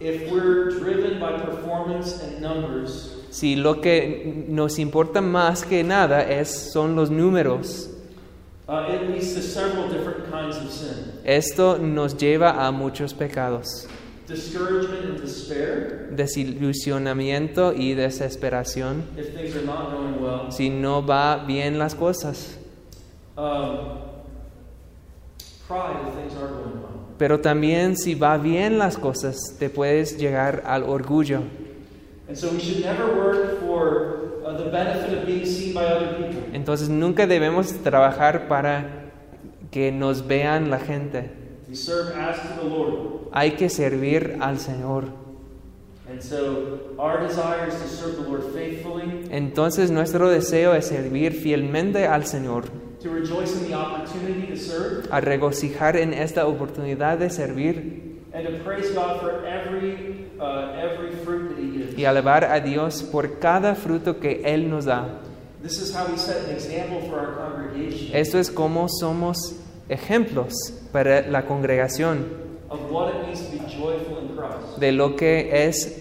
If 0.00 0.30
we're 0.30 0.70
driven 0.78 1.18
by 1.20 1.38
performance 1.40 2.20
and 2.22 2.40
numbers, 2.40 3.12
Si 3.30 3.54
lo 3.56 3.80
que 3.82 4.44
nos 4.48 4.78
importa 4.78 5.20
más 5.20 5.64
que 5.64 5.82
nada 5.84 6.22
es, 6.22 6.72
son 6.72 6.96
los 6.96 7.10
números, 7.10 7.90
uh, 8.68 8.86
it 8.90 9.10
leads 9.10 9.34
to 9.34 9.42
several 9.42 9.88
different 9.88 10.30
kinds 10.30 10.56
of 10.56 10.70
sin. 10.70 11.20
esto 11.24 11.76
nos 11.78 12.16
lleva 12.16 12.66
a 12.66 12.70
muchos 12.72 13.12
pecados. 13.12 13.86
Discouragement 14.26 15.04
and 15.04 15.20
despair 15.20 16.08
Desilusionamiento 16.10 17.72
y 17.72 17.94
desesperación 17.94 19.04
if 19.16 19.34
things 19.34 19.54
are 19.54 19.64
not 19.64 19.92
going 19.92 20.20
well. 20.20 20.50
si 20.50 20.68
no 20.70 21.04
va 21.04 21.44
bien 21.46 21.78
las 21.78 21.94
cosas. 21.94 22.56
Um, 23.36 24.00
pride 25.68 26.08
if 26.08 26.14
things 26.14 26.34
are 26.34 26.48
going 26.48 26.82
well. 26.82 27.06
Pero 27.18 27.40
también 27.40 27.96
si 27.96 28.14
va 28.14 28.36
bien 28.36 28.78
las 28.78 28.96
cosas, 28.96 29.36
te 29.58 29.70
puedes 29.70 30.18
llegar 30.18 30.62
al 30.66 30.82
orgullo. 30.84 31.42
And 32.28 32.36
so 32.36 32.50
we 32.50 32.58
should 32.58 32.84
never 32.84 33.14
work 33.14 33.60
for 33.60 34.52
the 34.56 34.70
benefit 34.70 35.18
of 35.18 35.26
being 35.26 35.46
seen 35.46 35.74
by 35.74 35.84
other 35.84 36.16
people. 36.16 36.42
Entonces 36.52 36.88
nunca 36.88 37.26
debemos 37.26 37.72
trabajar 37.82 38.48
para 38.48 39.10
que 39.70 39.92
nos 39.92 40.26
vean 40.26 40.70
la 40.70 40.78
gente. 40.78 41.30
We 41.68 41.74
serve 41.74 42.16
as 42.16 42.40
to 42.42 42.60
the 42.60 42.64
Lord. 42.68 43.28
Hay 43.32 43.52
que 43.56 43.68
servir 43.68 44.38
al 44.40 44.58
Señor. 44.58 45.04
And 46.08 46.22
so 46.22 46.94
our 46.98 47.20
desire 47.26 47.66
is 47.66 47.74
to 47.74 47.88
serve 47.88 48.16
the 48.16 48.28
Lord 48.28 48.44
faithfully, 48.54 49.26
Entonces 49.30 49.90
nuestro 49.90 50.30
deseo 50.30 50.74
es 50.74 50.86
servir 50.86 51.32
fielmente 51.32 52.06
al 52.06 52.22
Señor, 52.26 52.66
to 53.02 53.10
rejoice 53.10 53.52
in 53.56 53.66
the 53.66 53.74
opportunity 53.74 54.46
to 54.46 54.56
serve, 54.56 55.08
a 55.10 55.20
regocijar 55.20 55.96
en 55.96 56.14
esta 56.14 56.46
oportunidad 56.46 57.18
de 57.18 57.28
servir 57.28 58.20
and 58.32 58.46
to 58.46 58.62
praise 58.62 58.92
God 58.94 59.20
for 59.20 59.44
every 59.44 60.28
every 60.38 61.10
fruit 61.24 61.48
that 61.48 61.58
He 61.58 61.70
gives. 61.72 61.98
y 61.98 62.04
alabar 62.04 62.44
a 62.44 62.60
Dios 62.60 63.02
por 63.02 63.40
cada 63.40 63.74
fruto 63.74 64.20
que 64.20 64.42
Él 64.44 64.70
nos 64.70 64.84
da. 64.84 65.08
This 65.60 65.80
is 65.80 65.92
how 65.92 66.06
we 66.06 66.16
set 66.16 66.44
an 66.44 66.54
example 66.54 67.00
for 67.10 67.18
our 67.18 67.34
congregation 67.34 68.14
Esto 68.14 68.38
es 68.38 68.48
como 68.50 68.86
somos 68.88 69.56
ejemplos 69.88 70.54
para 70.92 71.22
la 71.22 71.46
congregación 71.46 72.26
de 74.78 74.92
lo 74.92 75.16
que 75.16 75.66
es 75.66 76.00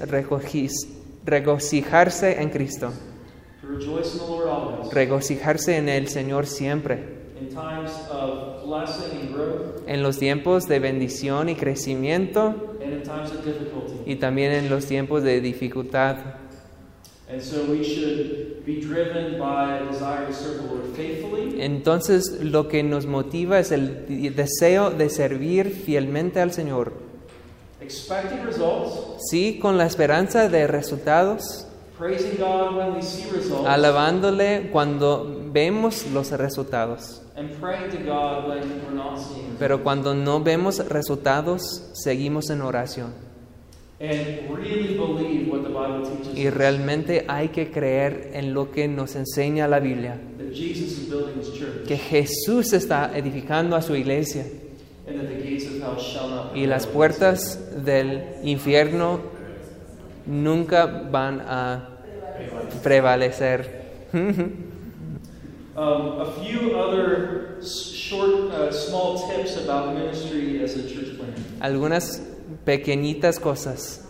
regocijarse 1.25 2.41
en 2.41 2.49
Cristo, 2.49 2.91
regocijarse 4.91 5.77
en 5.77 5.89
el 5.89 6.07
Señor 6.07 6.47
siempre, 6.47 7.15
in 7.39 7.49
times 7.49 7.91
of 8.09 8.65
blessing 8.65 9.19
and 9.19 9.35
growth, 9.35 9.87
en 9.87 10.01
los 10.01 10.17
tiempos 10.17 10.67
de 10.67 10.79
bendición 10.79 11.49
y 11.49 11.55
crecimiento 11.55 12.77
and 12.81 12.93
in 12.93 13.03
times 13.03 13.31
of 13.31 13.45
difficulty. 13.45 13.93
y 14.05 14.15
también 14.15 14.53
en 14.53 14.69
los 14.69 14.85
tiempos 14.85 15.23
de 15.23 15.41
dificultad. 15.41 16.17
Entonces 21.57 22.39
lo 22.41 22.67
que 22.67 22.83
nos 22.83 23.05
motiva 23.05 23.59
es 23.59 23.71
el 23.71 24.35
deseo 24.35 24.91
de 24.91 25.09
servir 25.09 25.71
fielmente 25.71 26.39
al 26.39 26.51
Señor, 26.51 26.93
expecting 27.81 28.45
results, 28.45 29.23
sí 29.29 29.57
con 29.59 29.77
la 29.77 29.85
esperanza 29.85 30.49
de 30.49 30.67
resultados, 30.67 31.67
praising 31.97 32.37
God 32.37 32.77
when 32.77 32.95
we 32.95 33.01
see 33.01 33.29
results, 33.31 33.67
alabándole 33.67 34.69
cuando 34.71 35.41
vemos 35.51 36.05
los 36.13 36.31
resultados. 36.31 37.21
and 37.35 37.49
praying 37.59 37.89
to 37.91 37.97
God 37.97 38.47
when 38.47 38.61
we're 38.85 38.93
not 38.93 39.17
seeing 39.17 39.41
results. 39.41 39.59
Pero 39.59 39.83
cuando 39.83 40.13
no 40.13 40.41
vemos 40.41 40.77
resultados, 40.87 41.83
seguimos 41.93 42.49
en 42.49 42.61
oración. 42.61 43.24
Y 46.35 46.49
realmente 46.49 47.25
hay 47.27 47.49
que 47.49 47.71
creer 47.71 48.31
en 48.33 48.53
lo 48.53 48.71
que 48.71 48.87
nos 48.87 49.15
enseña 49.15 49.67
la 49.67 49.79
Biblia, 49.79 50.19
que 51.87 51.97
Jesús 51.97 52.73
está 52.73 53.11
edificando 53.17 53.75
a 53.75 53.81
su 53.81 53.95
iglesia 53.95 54.45
and 55.07 55.19
that 55.19 55.27
the 55.27 55.35
gates 55.35 55.65
of 55.67 55.81
hell 55.81 55.97
shall 55.99 56.29
not 56.29 56.55
y 56.55 56.65
las 56.65 56.87
puertas 56.87 57.59
del 57.83 58.23
infierno 58.43 59.21
nunca 60.25 60.85
van 60.85 61.41
a 61.41 61.89
prevalecer. 62.83 63.85
Um, 65.75 66.21
uh. 66.21 66.25
Algunas 71.59 72.21
pequeñitas 72.65 73.39
cosas. 73.39 74.01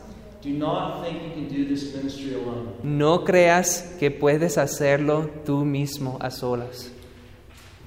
Do 0.42 0.50
not 0.52 1.04
think 1.04 1.22
you 1.24 1.32
can 1.34 1.48
do 1.48 1.66
this 1.68 1.94
ministry 1.96 2.36
alone. 2.36 2.70
No 2.84 3.24
creas 3.24 3.96
que 4.00 4.12
puedes 4.12 4.58
hacerlo 4.58 5.30
tú 5.46 5.66
mismo 5.66 6.18
a 6.22 6.30
solas. 6.30 6.92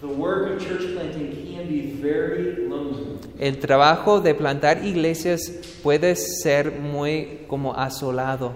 The 0.01 0.07
work 0.09 0.53
of 0.53 0.65
church 0.67 0.93
planting 0.95 1.31
can 1.55 1.69
be 1.69 1.93
very 2.01 2.69
lonely. 2.69 3.19
El 3.39 3.59
trabajo 3.59 4.21
de 4.21 4.35
plantar 4.35 4.85
iglesias 4.85 5.41
puede 5.83 6.17
ser 6.17 6.73
muy 6.73 7.41
como 7.49 7.75
asolado. 7.75 8.53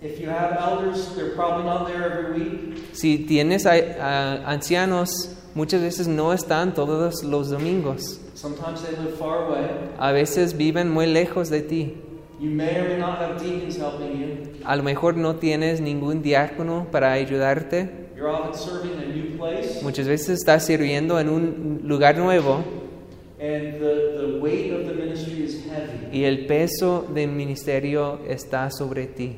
If 0.00 0.20
you 0.20 0.28
have 0.28 0.56
elders, 0.60 1.08
they're 1.16 1.34
probably 1.34 1.64
not 1.64 1.86
there 1.86 2.04
every 2.04 2.38
week. 2.40 2.84
Si 2.92 3.18
tienes 3.26 3.66
a- 3.66 3.72
a 4.00 4.50
ancianos, 4.52 5.30
muchas 5.54 5.80
veces 5.80 6.06
no 6.06 6.32
están 6.32 6.74
todos 6.74 7.24
los 7.24 7.50
domingos. 7.50 8.20
Sometimes 8.34 8.82
they 8.82 8.96
live 8.96 9.16
far 9.16 9.46
away. 9.46 9.68
A 9.98 10.12
veces 10.12 10.56
viven 10.56 10.90
muy 10.90 11.06
lejos 11.06 11.50
de 11.50 11.62
ti. 11.62 11.94
You 12.40 12.50
may 12.50 12.76
or 12.80 12.88
may 12.88 12.98
not 12.98 13.18
have 13.18 13.40
deacons 13.40 13.76
helping 13.76 14.20
you. 14.20 14.60
A 14.64 14.76
lo 14.76 14.82
mejor 14.82 15.16
no 15.16 15.36
tienes 15.36 15.80
ningún 15.80 16.22
diácono 16.22 16.88
para 16.90 17.12
ayudarte. 17.12 17.88
You're 18.16 18.28
often 18.28 18.54
serving 18.54 18.92
in 18.92 19.00
a 19.00 19.14
new 19.14 19.36
place, 19.38 19.82
Muchas 19.82 20.06
veces 20.08 20.40
estás 20.40 20.64
sirviendo 20.66 21.18
en 21.20 21.28
un 21.28 21.80
lugar 21.84 22.16
nuevo 22.16 22.64
and 23.40 23.74
the, 23.80 24.16
the 24.18 24.38
weight 24.40 24.72
of 24.72 24.86
the 24.86 24.94
ministry 24.94 25.42
is 25.42 25.64
heavy. 25.66 26.08
y 26.12 26.24
el 26.24 26.46
peso 26.46 27.02
del 27.12 27.28
ministerio 27.30 28.20
está 28.28 28.70
sobre 28.70 29.06
ti. 29.06 29.36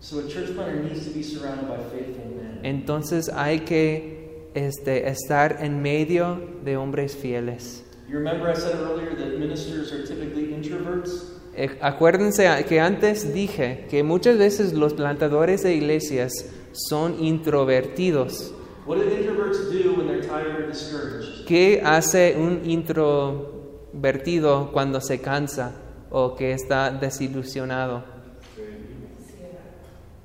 So 0.00 0.18
a 0.20 0.28
church 0.28 0.54
planter 0.54 0.82
needs 0.82 1.06
to 1.06 1.12
be 1.12 1.22
surrounded 1.22 1.68
by 1.68 1.76
faithful 1.90 2.24
men. 2.36 2.60
Entonces 2.62 3.28
hay 3.28 3.60
que 3.60 4.09
este, 4.54 5.08
estar 5.08 5.58
en 5.60 5.82
medio 5.82 6.40
de 6.64 6.76
hombres 6.76 7.16
fieles. 7.16 7.84
You 8.08 8.16
remember 8.18 8.50
I 8.50 8.54
said 8.54 8.74
earlier 8.80 9.14
that 9.16 9.38
ministers 9.38 9.92
are 9.92 10.04
typically 10.04 10.52
introverts? 10.52 11.36
Eh, 11.54 11.78
Acuérdense 11.80 12.64
que 12.68 12.80
antes 12.80 13.32
dije 13.34 13.86
que 13.88 14.02
muchas 14.02 14.36
veces 14.38 14.72
los 14.72 14.94
plantadores 14.94 15.62
de 15.62 15.74
iglesias 15.74 16.46
son 16.72 17.22
introvertidos. 17.22 18.52
What 18.86 18.98
do 18.98 19.04
introverts 19.04 19.70
do 19.70 19.94
when 19.94 20.08
they're 20.08 20.26
tired 20.26 20.56
or 20.56 20.66
discouraged? 20.66 21.44
¿Qué 21.46 21.80
hace 21.84 22.34
un 22.36 22.62
introvertido 22.64 24.72
cuando 24.72 25.00
se 25.00 25.20
cansa 25.20 25.74
o 26.10 26.34
que 26.34 26.52
está 26.52 26.90
desilusionado? 26.90 28.02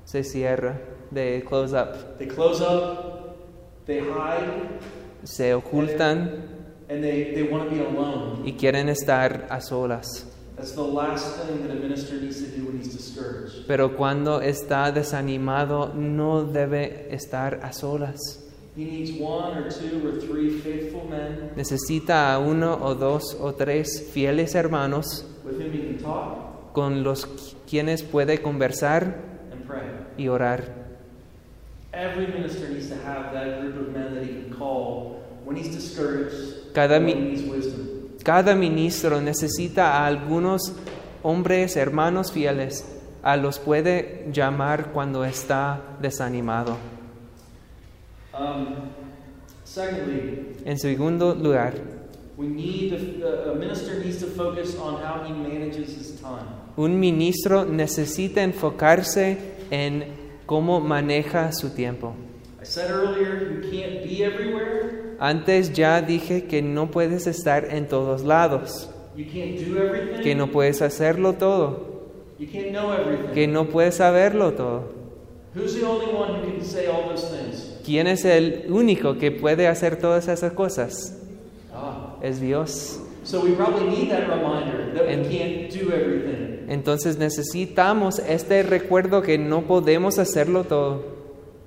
Se 0.04 0.24
cierra, 0.24 0.80
de 1.10 1.44
close 1.46 1.74
up, 1.74 2.16
They 2.18 2.26
close 2.28 2.60
up, 2.62 3.15
they 3.86 4.00
hide, 4.00 4.80
se 5.24 5.54
ocultan 5.54 6.42
and 6.88 7.02
they, 7.02 7.32
they 7.34 7.42
want 7.44 7.68
to 7.68 7.74
be 7.74 7.80
alone. 7.82 8.42
y 8.44 8.52
quieren 8.52 8.88
estar 8.88 9.46
a 9.50 9.60
solas. 9.60 10.26
That's 10.56 10.72
the 10.72 10.82
last 10.82 11.36
thing 11.46 11.62
that 11.66 11.70
a 11.70 11.78
minister 11.78 12.18
needs 12.20 12.40
to 12.42 12.46
do 12.48 12.64
when 12.66 12.78
he's 12.78 12.92
discouraged. 12.94 13.66
Pero 13.66 13.96
cuando 13.96 14.40
está 14.40 14.90
desanimado 14.90 15.92
no 15.94 16.44
debe 16.44 17.08
estar 17.14 17.60
a 17.62 17.72
solas. 17.72 18.42
He 18.74 18.84
needs 18.84 19.12
one 19.20 19.56
or 19.56 19.70
two 19.70 20.06
or 20.06 20.20
three 20.20 20.50
faithful 20.60 21.08
men 21.08 21.52
Necesita 21.56 22.34
a 22.34 22.38
uno 22.38 22.78
o 22.82 22.94
dos 22.94 23.34
o 23.40 23.54
tres 23.54 24.10
fieles 24.12 24.54
hermanos 24.54 25.24
with 25.44 25.56
whom 25.58 25.72
he 25.72 25.78
can 25.78 25.98
talk 25.98 26.72
con 26.74 27.02
los 27.02 27.26
quienes 27.68 28.02
puede 28.02 28.42
conversar 28.42 29.22
and 29.50 29.66
pray. 29.66 29.82
y 30.18 30.28
orar. 30.28 30.85
Every 31.96 32.26
minister 32.26 32.68
needs 32.68 32.90
to 32.90 32.96
have 32.96 33.32
that 33.32 33.62
group 33.62 33.76
of 33.80 33.94
men 33.94 34.14
that 34.14 34.22
he 34.22 34.28
can 34.28 34.54
call 34.54 35.24
when 35.46 35.56
he's 35.56 35.74
discouraged, 35.74 36.74
Cada 36.74 36.98
when 36.98 37.08
he 37.08 37.14
needs 37.14 37.42
wisdom. 37.42 38.10
Cada 38.22 38.54
ministro 38.54 39.18
necesita 39.22 39.96
a 39.96 40.06
algunos 40.06 40.74
hombres, 41.22 41.74
hermanos 41.76 42.32
fieles, 42.32 42.84
a 43.22 43.38
los 43.38 43.58
puede 43.58 44.26
llamar 44.30 44.92
cuando 44.92 45.24
está 45.24 45.80
desanimado. 45.98 46.76
Um, 48.34 48.90
secondly, 49.64 50.54
En 50.66 50.78
segundo 50.78 51.34
lugar, 51.34 51.72
we 52.36 52.46
need 52.46 52.90
to, 52.90 53.24
uh, 53.24 53.52
a 53.52 53.54
minister 53.54 53.98
needs 54.04 54.18
to 54.18 54.26
focus 54.26 54.76
on 54.78 55.00
how 55.02 55.24
he 55.24 55.32
manages 55.32 55.96
his 55.96 56.20
time. 56.20 56.44
un 56.76 57.00
ministro 57.00 57.64
necesita 57.64 58.42
enfocarse 58.42 59.38
en 59.70 60.15
cómo 60.46 60.80
maneja 60.80 61.52
su 61.52 61.70
tiempo. 61.70 62.14
I 62.60 62.64
said 62.64 62.90
earlier, 62.90 63.62
you 63.62 63.70
can't 63.70 64.02
be 64.04 64.24
everywhere, 64.24 65.16
Antes 65.18 65.72
ya 65.72 66.02
dije 66.02 66.46
que 66.46 66.62
no 66.62 66.90
puedes 66.90 67.26
estar 67.26 67.64
en 67.70 67.86
todos 67.88 68.22
lados, 68.22 68.88
you 69.16 69.24
can't 69.24 69.56
do 69.58 69.78
everything, 69.78 70.22
que 70.22 70.34
no 70.34 70.48
puedes 70.48 70.82
hacerlo 70.82 71.34
todo, 71.34 72.04
you 72.38 72.46
can't 72.46 72.70
know 72.72 72.92
everything. 72.92 73.32
que 73.34 73.46
no 73.46 73.66
puedes 73.66 73.96
saberlo 73.96 74.52
todo. 74.52 74.94
Who's 75.54 75.74
the 75.74 75.86
only 75.86 76.12
one 76.12 76.34
who 76.40 76.52
can 76.52 76.62
say 76.64 76.86
all 76.86 77.08
those 77.08 77.28
things? 77.30 77.78
¿Quién 77.84 78.06
es 78.08 78.24
el 78.26 78.66
único 78.68 79.16
que 79.16 79.30
puede 79.30 79.68
hacer 79.68 79.96
todas 79.96 80.28
esas 80.28 80.52
cosas? 80.52 81.16
Ah. 81.72 82.16
Es 82.20 82.40
Dios. 82.40 83.00
So 83.26 83.40
we 83.42 83.54
probably 83.56 83.88
need 83.88 84.08
that 84.10 84.28
reminder 84.28 84.92
that 84.94 85.04
we 85.06 85.12
And- 85.12 85.28
can't 85.28 85.70
do 85.72 85.92
everything, 85.92 86.66
Entonces 86.68 87.18
necesitamos 87.18 88.20
este 88.20 88.62
recuerdo 88.62 89.20
que 89.22 89.36
no 89.36 89.62
podemos 89.62 90.18
hacerlo 90.18 90.64
todo, 90.64 91.02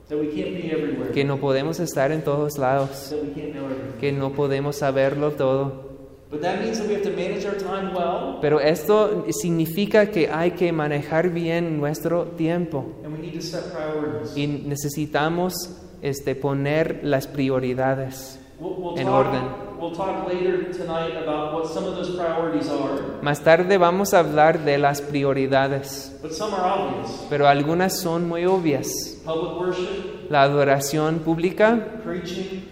that 0.08 0.18
we 0.18 0.28
can't 0.30 0.56
be 0.56 0.72
everywhere, 0.72 1.12
que 1.14 1.24
no 1.26 1.38
podemos 1.38 1.80
estar 1.80 2.12
en 2.14 2.22
todos 2.24 2.58
lados, 2.58 3.10
that 3.10 3.20
we 3.22 3.34
can't 3.34 3.54
know 3.54 3.66
everything. 3.66 4.00
que 4.00 4.12
no 4.14 4.32
podemos 4.32 4.78
saberlo 4.78 5.32
todo. 5.32 5.90
But 6.32 6.42
that 6.42 6.62
means 6.62 6.78
that 6.80 6.88
we 6.88 6.94
have 6.94 7.04
to 7.04 7.10
manage 7.10 7.46
our 7.46 7.58
time 7.58 7.94
well, 7.94 8.38
Pero 8.40 8.60
esto 8.62 9.26
significa 9.32 10.12
que 10.12 10.30
hay 10.30 10.52
que 10.52 10.72
manejar 10.72 11.30
bien 11.32 11.78
nuestro 11.80 12.24
tiempo 12.38 12.86
and 13.04 13.14
we 13.14 13.20
need 13.20 13.34
to 13.34 13.42
set 13.42 13.64
priorities. 13.74 14.38
y 14.38 14.48
necesitamos 14.48 15.54
este, 16.02 16.36
poner 16.36 17.00
las 17.04 17.28
prioridades. 17.28 18.40
Talk, 18.60 19.08
orden. 19.08 19.69
We'll 19.80 19.96
talk 19.96 20.28
later 20.28 20.74
tonight 20.74 21.16
about 21.24 21.54
what 21.54 21.68
some 21.68 21.86
of 21.86 21.96
those 21.96 22.10
priorities 22.16 22.68
are, 22.70 23.22
Más 23.22 23.42
tarde 23.42 23.78
vamos 23.78 24.14
a 24.14 24.20
hablar 24.20 24.66
de 24.66 24.78
las 24.78 25.02
prioridades, 25.02 26.12
but 26.22 26.34
some 26.34 26.54
are 26.54 26.66
obvious. 26.66 27.26
pero 27.30 27.48
algunas 27.48 27.98
son 28.00 28.28
muy 28.28 28.46
obvias. 28.46 28.88
Public 29.26 29.58
worship, 29.58 30.30
La 30.30 30.42
adoración 30.44 31.20
pública, 31.20 31.80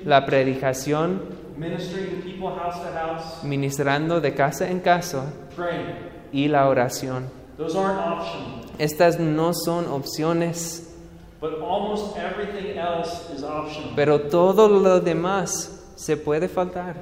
la 0.03 0.25
predicación, 0.25 1.21
ministering 1.55 2.17
to 2.17 2.23
people 2.23 2.49
house 2.49 2.75
to 2.81 2.91
house, 2.93 3.43
ministrando 3.43 4.19
de 4.19 4.33
casa 4.35 4.69
en 4.69 4.79
casa 4.81 5.31
praying. 5.55 5.95
y 6.33 6.49
la 6.49 6.67
oración. 6.67 7.29
Those 7.57 7.75
aren't 7.77 7.99
optional, 7.99 8.65
Estas 8.79 9.17
no 9.19 9.53
son 9.53 9.85
opciones, 9.87 10.93
but 11.41 11.53
almost 11.61 12.17
everything 12.17 12.77
else 12.77 13.33
is 13.33 13.43
optional. 13.43 13.93
pero 13.95 14.21
todo 14.29 14.67
lo 14.67 14.99
demás 14.99 15.76
se 15.97 16.15
puede 16.15 16.47
faltar. 16.47 16.95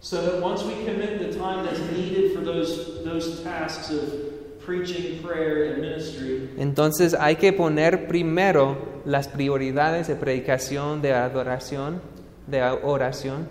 So 0.00 0.22
that 0.22 0.40
once 0.40 0.62
we 0.64 0.74
commit 0.84 1.18
the 1.18 1.36
time 1.36 1.66
that's 1.66 1.80
needed 1.92 2.32
for 2.32 2.40
those, 2.40 3.04
those 3.04 3.42
tasks 3.42 3.90
of 3.90 4.60
preaching, 4.64 5.20
prayer, 5.22 5.72
and 5.72 5.82
ministry, 5.82 6.48
Entonces 6.56 7.14
hay 7.14 7.36
que 7.36 7.52
poner 7.52 8.06
primero 8.06 8.76
las 9.04 9.28
prioridades 9.28 10.06
de 10.06 10.14
predicación, 10.14 11.02
de 11.02 11.12
adoración, 11.14 12.00
de 12.46 12.62
oración. 12.82 13.48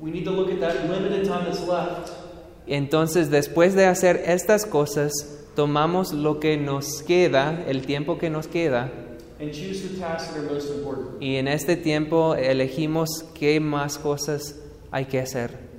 we 0.00 0.10
need 0.10 0.24
to 0.24 0.30
look 0.30 0.50
at 0.50 0.60
that 0.60 0.88
limited 0.88 1.26
time 1.26 1.44
that's 1.44 1.60
left 1.66 2.12
Entonces 2.66 3.30
después 3.30 3.74
de 3.74 3.86
hacer 3.86 4.22
estas 4.26 4.66
cosas, 4.66 5.12
tomamos 5.56 6.12
lo 6.12 6.38
que 6.38 6.56
nos 6.56 7.02
queda, 7.02 7.64
el 7.66 7.84
tiempo 7.84 8.18
que 8.18 8.30
nos 8.30 8.46
queda, 8.46 8.90
and 9.42 9.52
choose 9.52 9.82
the 9.82 9.98
tasks 9.98 10.32
that 10.32 10.38
are 10.44 10.50
most 10.54 10.70
important. 10.70 11.20
y 11.20 11.36
en 11.36 11.48
este 11.48 11.76
tiempo 11.76 12.34
elegimos 12.36 13.24
qué 13.34 13.60
más 13.60 13.98
cosas 13.98 14.54
hay 14.90 15.06
que 15.06 15.18
hacer. 15.20 15.70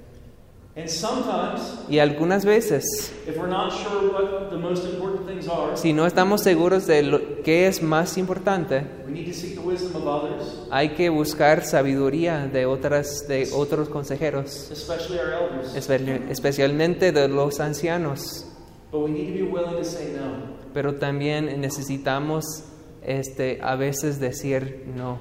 And 0.76 0.88
sometimes, 0.89 1.62
Y 1.88 1.99
algunas 1.99 2.45
veces, 2.45 2.84
if 3.28 3.38
we're 3.38 3.47
not 3.47 3.71
sure 3.71 4.12
what 4.12 4.49
the 4.49 4.58
most 4.58 4.84
important 4.86 5.28
things 5.28 5.47
are, 5.47 5.78
si 5.78 5.93
no 5.93 6.08
estamos 6.08 6.41
seguros 6.41 6.88
de 6.88 7.04
lo, 7.04 7.43
qué 7.43 7.67
es 7.67 7.84
más 7.84 8.17
importante, 8.17 8.84
we 9.06 9.12
need 9.13 9.28
to 9.28 9.34
seek 9.34 9.54
the 9.54 9.62
wisdom 9.62 9.95
of 9.95 10.08
others, 10.08 10.65
hay 10.71 10.89
que 10.95 11.10
buscar 11.12 11.63
sabiduría 11.63 12.47
de, 12.47 12.65
otras, 12.65 13.28
de 13.28 13.47
otros 13.54 13.88
consejeros, 13.88 14.71
especially 14.71 15.19
our 15.19 15.32
elders. 15.34 15.76
espe- 15.76 16.32
especialmente 16.32 17.12
de 17.12 17.28
los 17.28 17.60
ancianos. 17.60 18.47
But 18.91 19.04
we 19.04 19.12
need 19.12 19.28
to 19.28 19.34
be 19.34 19.43
willing 19.43 19.76
to 19.78 19.84
say 19.86 20.12
no. 20.15 20.56
Pero 20.73 20.95
también 20.95 21.62
necesitamos 21.62 22.63
este, 23.06 23.60
a 23.62 23.76
veces 23.76 24.20
decir 24.20 24.84
no. 24.96 25.20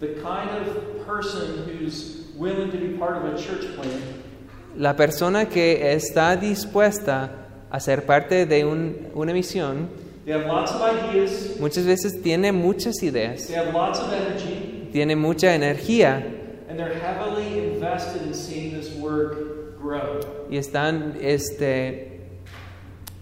The 0.00 0.14
kind 0.22 0.50
of 0.50 1.06
person 1.06 1.64
who's 1.66 2.26
willing 2.36 2.70
to 2.70 2.76
be 2.78 2.96
part 2.98 3.16
of 3.16 3.24
a 3.24 3.36
church 3.36 3.74
plan 3.74 4.00
La 4.76 4.94
persona 4.94 5.46
que 5.48 5.92
está 5.92 6.36
dispuesta 6.36 7.30
a 7.70 7.80
ser 7.80 8.06
parte 8.06 8.46
de 8.46 8.64
un- 8.64 9.08
una 9.14 9.32
misión 9.32 9.88
They 10.24 10.34
have 10.34 10.46
lots 10.46 10.70
of 10.72 10.82
ideas, 10.82 11.58
muchas 11.58 11.84
veces 11.86 12.22
tiene 12.22 12.52
muchas 12.52 13.02
ideas, 13.02 13.46
they 13.48 13.54
have 13.56 13.72
lots 13.72 13.98
of 13.98 14.12
energy, 14.12 14.88
tiene 14.92 15.16
mucha 15.16 15.54
energía 15.54 16.16
and 16.68 16.78
they're 16.78 16.94
heavily 16.94 17.72
invested 17.74 18.22
in 18.26 18.34
seeing 18.34 18.72
this 18.78 18.94
work 19.00 19.78
grow. 19.80 20.20
y 20.50 20.58
están, 20.58 21.16
este, 21.20 22.20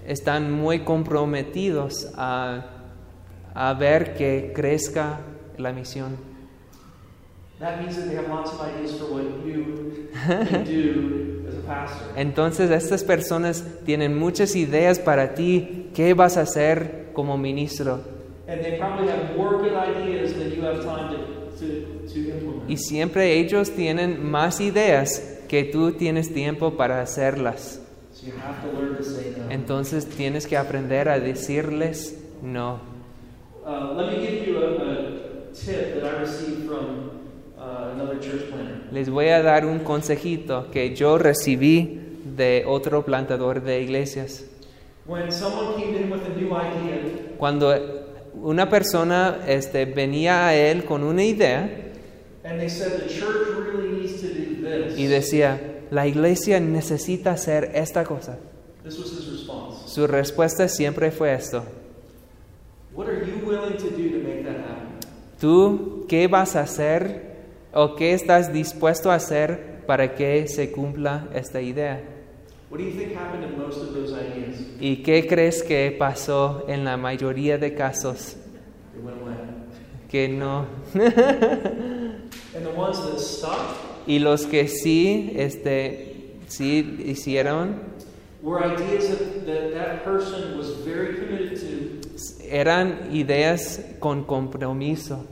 están 0.07 0.51
muy 0.51 0.81
comprometidos 0.81 2.09
a, 2.17 2.76
a 3.57 3.73
ver 3.73 4.15
que 4.15 4.53
crezca 4.55 5.21
la 5.57 5.73
misión. 5.73 6.17
That 7.59 7.81
means 7.81 7.97
that 7.97 8.09
they 8.09 8.17
have 8.17 8.29
lots 8.29 8.53
of 8.53 8.61
ideas 8.61 8.99
for 8.99 9.07
what 9.07 9.25
you 9.47 10.11
can 10.13 10.65
do 10.65 11.47
as 11.49 11.55
a 11.55 11.67
pastor. 11.67 12.13
Entonces 12.17 12.71
estas 12.71 13.03
personas 13.03 13.65
tienen 13.87 14.15
muchas 14.15 14.55
ideas 14.57 14.99
para 14.99 15.35
ti, 15.35 15.89
qué 15.95 16.13
vas 16.13 16.37
a 16.37 16.43
hacer 16.43 17.07
como 17.15 17.39
ministro. 17.39 18.01
And 18.47 18.61
they 18.61 18.79
probably 18.79 19.09
have 19.09 19.35
more 19.35 19.57
good 19.57 19.73
ideas 19.73 20.35
than 20.35 20.51
you 20.51 20.63
have 20.63 20.85
time 20.85 21.09
to, 21.09 21.57
to, 21.59 22.13
to 22.13 22.19
implement. 22.19 22.71
Y 22.71 22.77
siempre 22.77 23.39
ellos 23.39 23.71
tienen 23.71 24.23
más 24.23 24.61
ideas 24.61 25.41
que 25.49 25.65
tú 25.65 25.93
tienes 25.93 26.35
tiempo 26.35 26.77
para 26.77 27.01
hacerlas. 27.01 27.81
So 28.13 28.27
you 28.27 28.35
have 28.37 28.61
to 28.61 28.79
learn 28.79 28.99
to 28.99 29.03
say 29.03 29.35
no. 29.35 29.51
Entonces 29.51 30.05
tienes 30.05 30.47
que 30.47 30.59
aprender 30.59 31.09
a 31.09 31.19
decirles 31.19 32.19
no. 32.43 32.96
Uh, 33.67 33.95
let 33.97 34.13
me 34.13 34.25
give 34.25 34.47
you 34.47 34.59
a, 34.59 34.77
a 34.77 35.53
tip 35.53 36.01
that 36.01 36.05
I 36.05 36.21
received 36.21 36.69
from 36.69 37.11
uh, 37.59 37.91
another 37.95 38.21
church 38.21 38.49
planter. 38.49 38.87
Les 38.93 39.09
voy 39.09 39.27
a 39.31 39.43
dar 39.43 39.67
un 39.67 39.81
consejito 39.81 40.71
que 40.71 40.95
yo 40.95 41.19
recibí 41.19 42.01
de 42.37 42.63
otro 42.65 43.05
plantador 43.05 43.65
de 43.65 43.83
iglesias. 43.83 44.45
When 45.05 45.33
someone 45.33 45.75
came 45.77 45.97
in 45.97 46.11
with 46.13 46.23
a 46.25 46.29
new 46.29 46.55
idea, 46.55 47.37
Cuando 47.39 47.75
una 48.35 48.69
persona 48.71 49.39
este, 49.49 49.85
venía 49.85 50.47
a 50.47 50.55
él 50.55 50.85
con 50.85 51.03
una 51.03 51.25
idea 51.25 51.69
and 52.45 52.61
they 52.61 52.69
said 52.69 53.01
the 53.01 53.09
church 53.09 53.49
really 53.57 54.01
needs 54.01 54.21
to 54.21 54.29
do 54.29 54.63
this, 54.63 54.97
y 54.97 55.07
decía, 55.07 55.83
la 55.91 56.07
iglesia 56.07 56.61
necesita 56.61 57.33
hacer 57.33 57.73
esta 57.75 58.05
cosa, 58.05 58.39
this 58.85 58.97
was 58.97 59.11
his 59.11 59.27
response. 59.27 59.89
su 59.89 60.07
respuesta 60.07 60.69
siempre 60.69 61.11
fue 61.11 61.35
esto. 61.35 61.65
What 62.97 63.09
are 63.09 63.23
you 63.23 63.45
willing 63.45 63.77
to 63.77 63.91
do 63.91 64.09
to 64.09 64.27
make 64.27 64.43
that 64.45 64.57
happen? 64.57 64.99
¿Tú 65.39 66.07
qué 66.09 66.29
vas 66.29 66.57
a 66.57 66.63
hacer 66.63 67.37
o 67.75 67.95
qué 67.95 68.15
estás 68.15 68.55
dispuesto 68.55 69.11
a 69.11 69.17
hacer 69.17 69.83
para 69.87 70.15
que 70.15 70.49
se 70.49 70.73
cumpla 70.73 71.29
esta 71.35 71.61
idea? 71.61 72.01
What 72.71 72.79
do 72.79 72.85
you 72.85 72.93
think 72.93 73.15
happened 73.15 73.45
in 73.45 73.59
most 73.59 73.79
of 73.79 73.93
those 73.93 74.13
ideas? 74.13 74.63
¿Y 74.81 75.03
qué 75.03 75.27
crees 75.29 75.63
que 75.63 75.95
pasó 75.99 76.65
en 76.69 76.87
la 76.87 76.97
mayoría 76.97 77.59
de 77.59 77.75
casos? 77.75 78.37
They 78.95 79.03
went 79.03 79.21
away. 79.21 79.37
Que 80.11 80.29
no. 80.29 80.67
And 80.95 82.65
the 82.65 82.73
ones 82.75 82.99
that 82.99 83.19
stuck 83.19 83.77
Y 84.07 84.21
los 84.21 84.47
que 84.47 84.69
sí, 84.69 85.33
este, 85.37 86.39
sí 86.47 86.97
hicieron, 87.05 87.81
were 88.47 88.63
ideas 88.63 89.09
that, 89.09 89.45
that 89.45 89.75
that 89.75 90.05
person 90.05 90.57
was 90.57 90.71
very 90.85 91.17
committed 91.17 91.59
to, 91.59 92.01
eran 92.49 93.11
ideas 93.13 93.81
con 93.99 94.25
compromiso. 94.25 95.27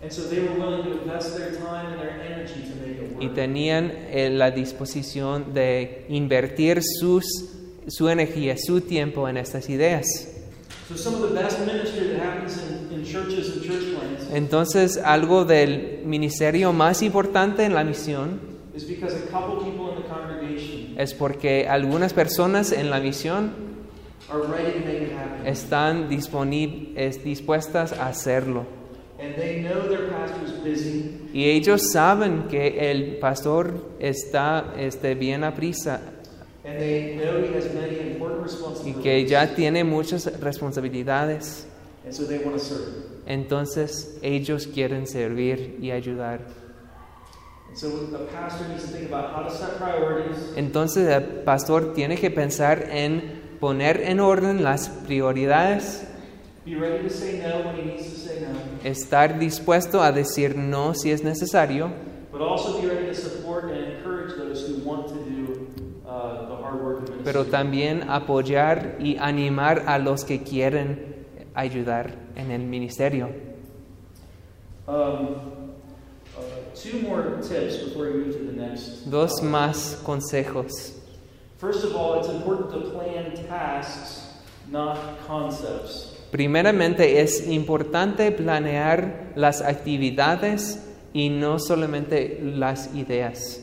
And 0.00 0.10
so 0.10 0.22
they 0.28 0.40
were 0.40 0.54
willing 0.58 0.84
to 0.84 1.02
invest 1.02 1.36
their 1.36 1.52
time 1.56 1.92
and 1.92 2.00
their 2.00 2.20
energy 2.22 2.62
to 2.62 2.74
make 2.76 2.98
it 2.98 3.16
y 3.20 3.28
tenían 3.28 3.92
eh, 4.10 4.30
la 4.30 4.50
disposición 4.50 5.52
de 5.52 6.06
invertir 6.08 6.82
sus, 6.82 7.24
su 7.86 8.08
energía, 8.08 8.56
su 8.56 8.80
tiempo 8.80 9.28
en 9.28 9.36
estas 9.36 9.68
ideas. 9.68 10.06
So 10.88 10.96
some 10.96 11.16
of 11.16 11.30
the 11.30 11.34
best 11.38 11.58
ministry 11.60 12.08
that 12.08 12.20
happens 12.20 12.56
in, 12.58 12.92
in 12.92 13.04
churches 13.04 13.56
and 13.56 13.62
church 13.62 13.94
plants 13.94 14.30
Entonces, 14.32 14.96
algo 14.96 15.44
del 15.44 16.02
ministerio 16.06 16.72
más 16.72 17.02
importante 17.02 17.64
en 17.64 17.74
la 17.74 17.84
misión 17.84 18.40
is 18.74 18.84
because 18.84 19.14
a 19.14 19.26
couple 19.30 19.62
people 19.64 19.83
in 19.83 19.83
the 19.83 19.83
congregation 19.83 19.83
es 20.96 21.14
porque 21.14 21.66
algunas 21.68 22.12
personas 22.12 22.72
en 22.72 22.90
la 22.90 23.00
misión 23.00 23.52
están 25.44 26.08
es 26.96 27.24
dispuestas 27.24 27.92
a 27.92 28.08
hacerlo. 28.08 28.66
And 29.20 29.36
they 29.36 29.62
know 29.62 29.88
their 29.88 30.10
pastor's 30.10 30.52
busy, 30.62 31.30
Y 31.32 31.44
ellos 31.50 31.92
saben 31.92 32.48
que 32.48 32.90
el 32.90 33.18
pastor 33.18 33.96
está 34.00 34.74
este, 34.76 35.14
bien 35.14 35.44
a 35.44 35.54
prisa 35.54 36.00
and 36.64 36.78
they 36.78 37.16
know 37.16 37.42
he 37.42 37.54
has 37.54 37.72
many 37.74 37.98
important 38.00 38.50
y 38.86 38.92
que 39.02 39.26
ya 39.26 39.54
tiene 39.54 39.84
muchas 39.84 40.26
responsabilidades. 40.40 41.66
And 42.04 42.14
so 42.14 42.24
they 42.26 42.38
want 42.38 42.58
to 42.58 42.64
serve. 42.64 43.04
Entonces 43.26 44.18
ellos 44.22 44.66
quieren 44.66 45.06
servir 45.06 45.78
y 45.80 45.90
ayudar. 45.90 46.40
Entonces 50.56 51.08
el 51.08 51.24
pastor 51.44 51.92
tiene 51.92 52.16
que 52.16 52.30
pensar 52.30 52.88
en 52.90 53.42
poner 53.58 54.02
en 54.02 54.20
orden 54.20 54.62
las 54.62 54.88
prioridades, 54.88 56.06
be 56.64 56.76
ready 56.76 57.02
to 57.02 57.10
say 57.10 57.40
no 57.40 57.66
when 57.66 57.76
he 57.76 57.82
needs 57.82 58.10
to 58.10 58.16
say 58.16 58.40
no, 58.40 58.88
estar 58.88 59.38
dispuesto 59.38 60.02
a 60.02 60.12
decir 60.12 60.56
no 60.56 60.94
si 60.94 61.10
es 61.10 61.22
necesario, 61.22 61.90
but 62.32 62.40
also 62.40 62.80
be 62.80 62.86
ready 62.86 63.06
to 63.06 63.14
support 63.14 63.64
and 63.64 63.96
encourage 63.96 64.34
those 64.36 64.66
who 64.66 64.88
want 64.88 65.08
to 65.08 65.14
do 65.24 65.66
the 66.04 66.56
hard 66.56 66.82
work 66.82 67.02
of 67.02 67.10
ministry. 67.10 67.24
pero 67.24 67.44
también 67.46 68.08
apoyar 68.08 68.96
y 68.98 69.16
animar 69.18 69.84
a 69.86 69.98
los 69.98 70.24
que 70.24 70.42
quieren 70.42 71.26
ayudar 71.54 72.14
en 72.36 72.50
el 72.50 72.62
ministerio. 72.62 73.28
Um, 74.86 75.63
two 76.84 77.00
more 77.00 77.40
tips 77.40 77.78
before 77.78 78.06
we 78.12 78.24
move 78.24 78.32
to 78.36 78.44
the 78.44 78.52
next. 78.52 79.10
Dos 79.10 79.40
más 79.42 79.96
consejos. 80.04 80.92
First 81.58 81.84
of 81.84 81.94
all, 81.96 82.18
it's 82.20 82.28
important 82.28 82.70
to 82.72 82.90
plan 82.90 83.32
tasks, 83.48 84.28
not 84.70 84.98
concepts. 85.26 86.10
Primeramente 86.30 87.20
es 87.20 87.46
importante 87.48 88.30
planear 88.32 89.32
las 89.36 89.62
actividades 89.62 90.80
y 91.14 91.28
no 91.30 91.58
solamente 91.58 92.40
las 92.42 92.90
ideas. 92.94 93.60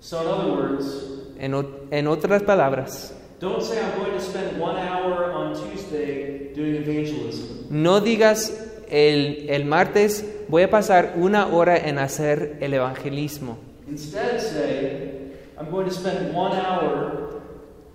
So, 0.00 0.20
in 0.22 0.28
other 0.28 0.52
words, 0.52 1.10
En, 1.38 1.54
o- 1.54 1.66
en 1.90 2.06
otras 2.06 2.42
palabras, 2.44 3.12
don't 3.40 3.60
say 3.62 3.78
I'm 3.82 3.98
going 3.98 4.12
to 4.12 4.20
spend 4.20 4.60
one 4.60 4.76
hour 4.76 5.32
on 5.32 5.54
Tuesday 5.54 6.52
doing 6.54 6.76
evangelism. 6.76 7.66
no 7.70 8.00
digas 8.00 8.52
el, 8.88 9.46
el 9.48 9.64
martes 9.64 10.24
voy 10.48 10.62
a 10.62 10.70
pasar 10.70 11.14
una 11.16 11.46
hora 11.48 11.76
en 11.76 11.98
hacer 11.98 12.56
el 12.60 12.74
evangelismo. 12.74 13.58
Instead, 13.88 14.38
say 14.40 15.32
I'm 15.58 15.70
going 15.70 15.86
to 15.86 15.92
spend 15.94 16.34
one 16.34 16.52
hour 16.58 17.40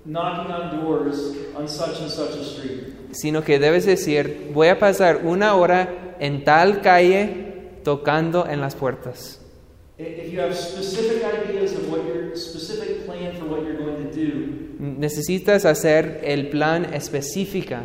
knocking 0.06 0.52
on 0.52 0.80
doors 0.82 1.34
on 1.56 1.68
such 1.68 2.00
and 2.02 2.10
such 2.10 2.36
a 2.36 2.44
street. 2.44 2.94
sino 3.12 3.44
que 3.44 3.60
debes 3.60 3.86
decir, 3.86 4.52
voy 4.54 4.68
a 4.70 4.78
pasar 4.80 5.22
una 5.26 5.56
hora 5.56 6.16
en 6.20 6.44
tal 6.44 6.82
calle 6.82 7.72
tocando 7.84 8.46
en 8.48 8.62
las 8.62 8.76
puertas. 8.76 9.40
I- 9.98 10.04
If 10.04 10.32
you 10.34 10.40
have 10.42 10.54
specific 10.56 11.24
ideas 11.24 11.74
of 11.74 11.90
what 11.92 12.06
your 12.06 12.36
specific 12.38 13.06
plan 13.06 13.34
for 13.38 13.46
what 13.50 13.64
you're 13.64 13.78
going 13.78 14.10
to 14.10 14.16
do, 14.16 14.56
Necesitas 14.80 15.66
hacer 15.66 16.22
el 16.24 16.48
plan 16.50 16.94
específica 16.94 17.82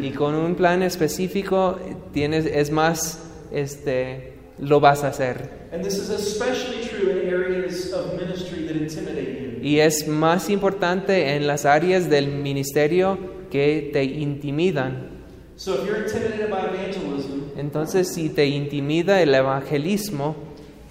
y 0.00 0.10
con 0.10 0.34
un 0.34 0.56
plan 0.56 0.82
específico 0.82 1.78
tienes, 2.12 2.46
es 2.46 2.72
más, 2.72 3.20
este, 3.52 4.32
lo 4.58 4.80
vas 4.80 5.04
a 5.04 5.08
hacer. 5.08 5.62
And 5.72 5.84
this 5.84 5.98
is 5.98 6.10
especially 6.10 6.86
true 6.88 7.10
in 7.10 7.28
areas 7.32 7.92
of 7.92 8.20
ministry 8.20 8.66
that 8.66 8.76
intimidate 8.76 9.40
you. 9.40 9.62
Y 9.62 9.78
es 9.78 10.08
más 10.08 10.50
importante 10.50 11.36
en 11.36 11.46
las 11.46 11.64
áreas 11.64 12.10
del 12.10 12.26
ministerio 12.28 13.18
que 13.50 13.90
te 13.92 14.02
intimidan. 14.02 15.22
So 15.56 15.74
if 15.74 15.86
you're 15.86 16.02
intimidated 16.02 16.50
by 16.50 16.74
evangelism, 16.74 17.52
Entonces, 17.56 18.08
si 18.08 18.30
te 18.30 18.46
intimida 18.46 19.22
el 19.22 19.34
evangelismo 19.34 20.34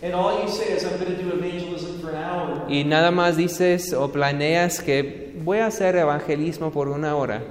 and 0.01 0.13
all 0.15 0.41
you 0.41 0.49
say 0.49 0.73
is 0.73 0.83
I'm 0.83 0.97
going 0.97 1.15
to 1.15 1.21
do 1.21 1.31
evangelism 1.33 1.99
for 1.99 2.09
an 2.09 2.23
hour, 2.23 2.65
y 2.69 2.85
nada 2.85 3.11
más 3.11 3.37
dices 3.37 3.93
o 3.93 4.11
planeas 4.11 4.81
que 4.81 5.30
voy 5.43 5.59
a 5.59 5.67
hacer 5.67 5.95
evangelismo 5.95 6.71
por 6.71 6.87
una 6.87 7.15
hora, 7.15 7.41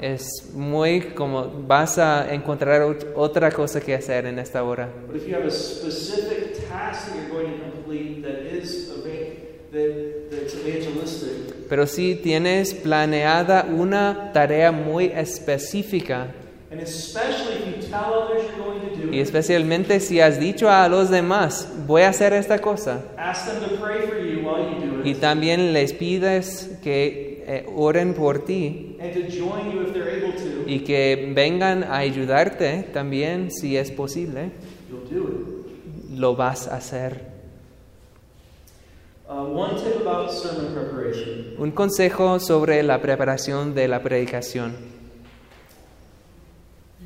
es 0.00 0.50
muy 0.52 1.00
como 1.14 1.48
vas 1.66 1.98
a 1.98 2.32
encontrar 2.32 2.82
ot- 2.82 3.06
otra 3.14 3.50
cosa 3.50 3.80
que 3.80 3.94
hacer 3.94 4.26
en 4.26 4.38
esta 4.38 4.62
hora. 4.62 4.88
But 5.08 5.16
if 5.16 5.26
you 5.26 5.34
have 5.34 5.46
a 5.46 5.50
specific 5.50 6.52
task 6.54 7.06
that 7.06 7.14
you're 7.16 7.30
going 7.30 7.58
to 7.58 7.70
complete 7.70 8.22
that 8.22 8.42
is 8.52 8.90
eva- 8.90 9.46
that, 9.72 10.30
that's 10.30 10.54
evangelistic, 10.54 11.68
Pero 11.68 11.86
si 11.86 12.14
tienes 12.16 12.74
planeada 12.74 13.66
una 13.68 14.30
tarea 14.32 14.70
muy 14.70 15.06
específica 15.06 16.28
y 19.10 19.20
especialmente 19.20 20.00
si 20.00 20.20
has 20.20 20.38
dicho 20.38 20.70
a 20.70 20.88
los 20.88 21.10
demás, 21.10 21.68
voy 21.86 22.02
a 22.02 22.08
hacer 22.08 22.32
esta 22.32 22.58
cosa, 22.58 23.04
ask 23.16 23.46
them 23.46 23.60
to 23.60 23.76
pray 23.76 24.06
for 24.06 24.18
you 24.18 24.40
while 24.40 24.62
you 24.62 25.02
do 25.02 25.02
y 25.04 25.14
también 25.14 25.72
les 25.72 25.92
pides 25.92 26.78
que 26.82 27.44
eh, 27.46 27.66
oren 27.76 28.14
por 28.14 28.44
ti 28.44 28.96
and 29.00 29.12
to 29.12 29.20
join 29.30 29.70
you 29.70 29.82
if 29.82 29.92
they're 29.92 30.10
able 30.10 30.32
to, 30.32 30.68
y 30.68 30.80
que 30.80 31.32
vengan 31.34 31.84
a 31.84 31.98
ayudarte 31.98 32.82
también 32.92 33.50
si 33.50 33.76
es 33.76 33.90
posible, 33.90 34.50
lo 36.12 36.34
vas 36.34 36.68
a 36.68 36.76
hacer. 36.76 37.36
Uh, 39.28 39.42
one 39.42 39.74
tip 39.74 40.06
about 40.06 40.30
sermon 40.30 40.72
preparation. 40.72 41.56
Un 41.58 41.72
consejo 41.72 42.38
sobre 42.38 42.82
la 42.84 43.00
preparación 43.00 43.74
de 43.74 43.88
la 43.88 44.00
predicación. 44.00 44.76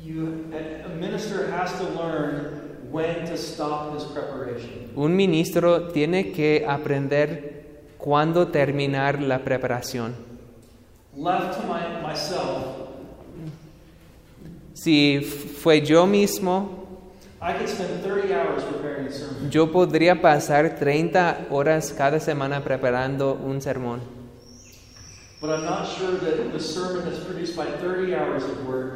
Un 4.95 5.15
ministro 5.15 5.87
tiene 5.89 6.31
que 6.31 6.65
aprender 6.67 7.61
cuándo 7.97 8.47
terminar 8.47 9.21
la 9.21 9.39
preparación. 9.39 10.13
left 11.15 11.57
to 11.57 11.63
my, 11.67 12.01
myself, 12.01 12.77
Si 14.73 15.19
fue 15.21 15.81
yo 15.81 16.07
mismo, 16.07 16.87
I 17.41 17.53
could 17.53 17.67
spend 17.67 18.01
30 18.03 18.33
hours 18.33 18.63
preparing 18.63 19.07
a 19.07 19.11
sermon. 19.11 19.49
yo 19.51 19.71
podría 19.71 20.21
pasar 20.21 20.77
30 20.79 21.47
horas 21.51 21.93
cada 21.95 22.19
semana 22.19 22.63
preparando 22.63 23.33
un 23.33 23.61
sermón. 23.61 23.99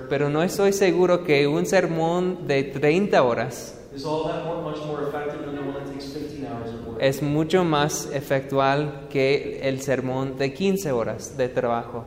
Pero 0.09 0.29
no 0.29 0.43
estoy 0.43 0.73
seguro 0.73 1.23
que 1.23 1.47
un 1.47 1.65
sermón 1.65 2.47
de 2.47 2.63
30 2.63 3.23
horas 3.23 3.75
is 3.95 4.05
all 4.05 4.25
that 4.25 4.45
more, 4.45 4.61
much 4.61 4.85
more 4.85 5.07
effective 5.07 5.45
than 5.45 5.55
the 5.55 5.61
one 5.61 5.73
that 5.73 5.91
takes 5.91 6.11
15 6.11 6.45
hours 6.45 6.73
of 6.73 6.85
work. 6.85 6.97
es 7.01 7.21
mucho 7.21 7.63
más 7.63 8.09
efectual 8.13 9.07
que 9.09 9.61
el 9.63 9.81
sermón 9.81 10.37
de 10.37 10.53
15 10.53 10.91
horas 10.91 11.37
de 11.37 11.49
trabajo. 11.49 12.05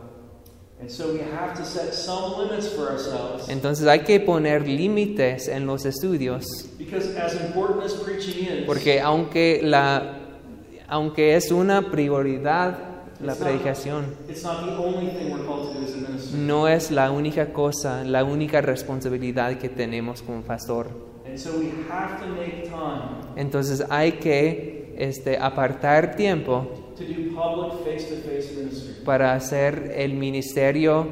And 0.80 0.88
so 0.88 1.12
we 1.12 1.20
have 1.20 1.56
to 1.56 1.64
set 1.64 1.92
some 1.92 2.38
limits 2.38 2.68
for 2.68 2.88
ourselves 2.88 3.48
Entonces 3.48 3.88
hay 3.88 4.00
que 4.00 4.20
poner 4.20 4.68
límites 4.68 5.48
en 5.48 5.66
los 5.66 5.84
estudios, 5.84 6.44
because 6.78 7.16
as 7.16 7.34
important 7.34 7.82
as 7.84 7.94
preaching 7.94 8.46
is, 8.46 8.66
porque 8.66 9.00
aunque, 9.00 9.60
la, 9.64 10.18
aunque 10.86 11.34
es 11.34 11.50
una 11.50 11.90
prioridad 11.90 12.87
la 13.20 13.34
predicación, 13.34 14.06
no 16.34 16.68
es 16.68 16.90
la 16.90 17.10
única 17.10 17.52
cosa, 17.52 18.04
la 18.04 18.24
única 18.24 18.60
responsabilidad 18.60 19.58
que 19.58 19.68
tenemos 19.68 20.22
como 20.22 20.42
pastor. 20.42 20.86
And 21.26 21.38
so 21.38 21.58
we 21.58 21.70
have 21.90 22.18
to 22.20 22.26
make 22.26 22.70
time 22.70 23.18
Entonces 23.36 23.84
hay 23.90 24.12
que 24.12 24.94
este, 24.96 25.36
apartar 25.36 26.16
tiempo 26.16 26.66
para 29.04 29.34
hacer 29.34 29.92
el 29.94 30.14
ministerio 30.14 31.06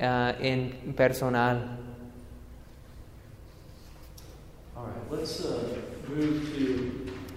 ah, 0.00 0.34
en 0.38 0.94
personal. 0.94 1.78
Uh, 4.76 5.14
move 5.14 5.26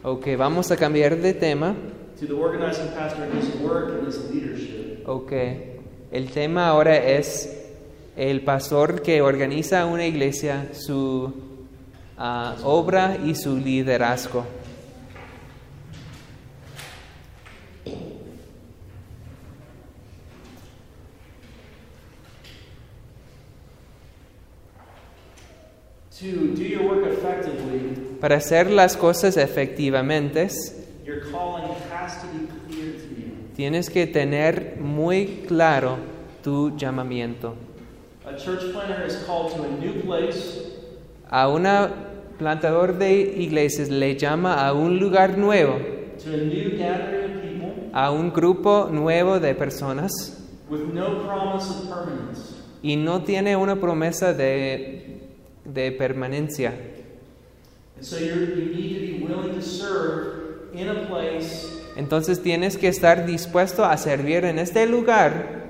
to, 0.01 0.07
Ok, 0.07 0.27
vamos 0.37 0.69
a 0.69 0.77
cambiar 0.77 1.17
de 1.17 1.33
tema. 1.33 1.75
To 2.19 2.25
the 2.25 2.33
organizing 2.33 2.87
pastor 2.93 3.23
and 3.23 3.33
his 3.33 3.53
work 3.55 3.89
and 3.89 4.07
his 4.07 4.17
leadership. 4.29 5.07
Ok, 5.07 5.33
el 6.11 6.31
tema 6.31 6.67
ahora 6.67 6.95
es 6.95 7.65
el 8.15 8.41
pastor 8.41 9.01
que 9.01 9.21
organiza 9.21 9.85
una 9.85 10.05
iglesia, 10.05 10.69
su 10.73 11.33
ah, 12.17 12.55
obra 12.63 13.17
y 13.23 13.35
su 13.35 13.57
liderazgo. 13.57 14.45
To 26.21 26.55
do 26.55 26.63
your 26.63 26.83
work 26.83 27.05
effectively, 27.05 28.17
Para 28.21 28.37
hacer 28.37 28.71
las 28.71 28.95
cosas 28.95 29.35
efectivamente, 29.35 30.47
your 31.05 31.19
calling 31.29 31.75
tienes 33.55 33.89
que 33.89 34.07
tener 34.07 34.77
muy 34.79 35.43
claro 35.47 35.97
tu 36.43 36.75
llamamiento. 36.77 37.55
A 38.25 38.35
church 38.35 38.71
planter 38.73 39.05
is 39.05 39.23
called 39.25 39.53
to 39.53 39.63
a 39.63 39.67
new 39.67 40.01
place 40.01 40.61
A 41.29 41.47
una 41.47 41.91
plantador 42.37 42.97
de 42.97 43.13
iglesias 43.37 43.89
le 43.89 44.15
llama 44.15 44.65
a 44.67 44.73
un 44.73 44.99
lugar 44.99 45.37
nuevo, 45.37 45.79
to 46.23 46.33
a 46.33 46.37
new 46.37 46.77
gathering 46.77 47.35
of 47.35 47.41
people 47.41 47.89
a 47.93 48.11
un 48.11 48.31
grupo 48.31 48.89
nuevo 48.91 49.39
de 49.39 49.53
personas 49.55 50.11
with 50.69 50.93
no 50.93 51.23
promise 51.25 51.69
of 51.69 51.89
permanence. 51.89 52.53
y 52.83 52.95
no 52.95 53.23
tiene 53.23 53.55
una 53.55 53.75
promesa 53.77 54.33
de, 54.33 55.19
de 55.63 55.91
permanencia. 55.91 56.73
And 57.97 58.05
so 58.05 58.17
you're, 58.17 58.55
you 58.55 58.73
need 58.73 58.93
to 58.93 58.99
be 58.99 59.23
willing 59.25 59.55
to 59.55 59.61
serve 59.61 60.73
in 60.73 60.89
a 60.89 61.05
place 61.07 61.74
Entonces 61.95 62.41
tienes 62.41 62.77
que 62.77 62.87
estar 62.87 63.25
dispuesto 63.25 63.85
a 63.85 63.97
servir 63.97 64.45
en 64.45 64.59
este 64.59 64.85
lugar 64.85 65.65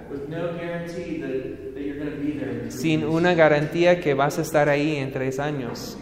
sin 2.69 3.03
una 3.03 3.33
garantía 3.33 3.99
que 3.99 4.13
vas 4.13 4.37
a 4.37 4.41
estar 4.41 4.69
ahí 4.69 4.95
en 4.97 5.11
tres 5.11 5.39
años. 5.39 5.97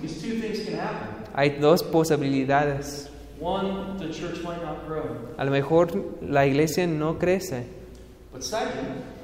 Hay 1.34 1.50
dos 1.52 1.84
posibilidades. 1.84 3.10
One, 3.42 3.98
the 4.00 4.10
church 4.10 4.42
might 4.44 4.62
not 4.64 4.88
grow. 4.88 5.34
A 5.38 5.44
lo 5.44 5.52
mejor 5.52 6.16
la 6.22 6.46
iglesia 6.46 6.88
no 6.88 7.20
crece, 7.20 7.66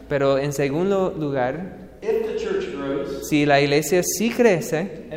pero 0.10 0.38
en 0.38 0.52
segundo 0.52 1.16
lugar, 1.18 1.78
if 2.02 2.26
the 2.26 2.36
church 2.36 2.76
grows 2.76 3.30
si 3.30 3.46
la 3.46 3.62
iglesia 3.62 4.02
sí 4.04 4.30
crece 4.30 5.08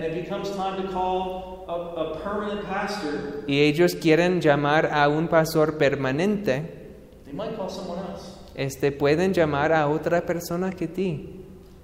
a, 1.72 2.00
a 2.00 2.12
permanent 2.22 2.62
pastor, 2.68 3.44
y 3.46 3.60
ellos 3.60 3.94
quieren 3.94 4.40
llamar 4.40 4.86
a 4.92 5.08
un 5.08 5.28
pastor 5.28 5.78
permanente, 5.78 6.62
they 7.24 7.32
might 7.32 7.56
call 7.56 7.68
someone 7.70 7.98
else. 8.00 8.38
este, 8.54 8.92
pueden 8.92 9.32
llamar 9.32 9.72
a 9.72 9.88
otra 9.88 10.24
persona 10.26 10.70
que 10.70 10.86
ti. 10.86 11.38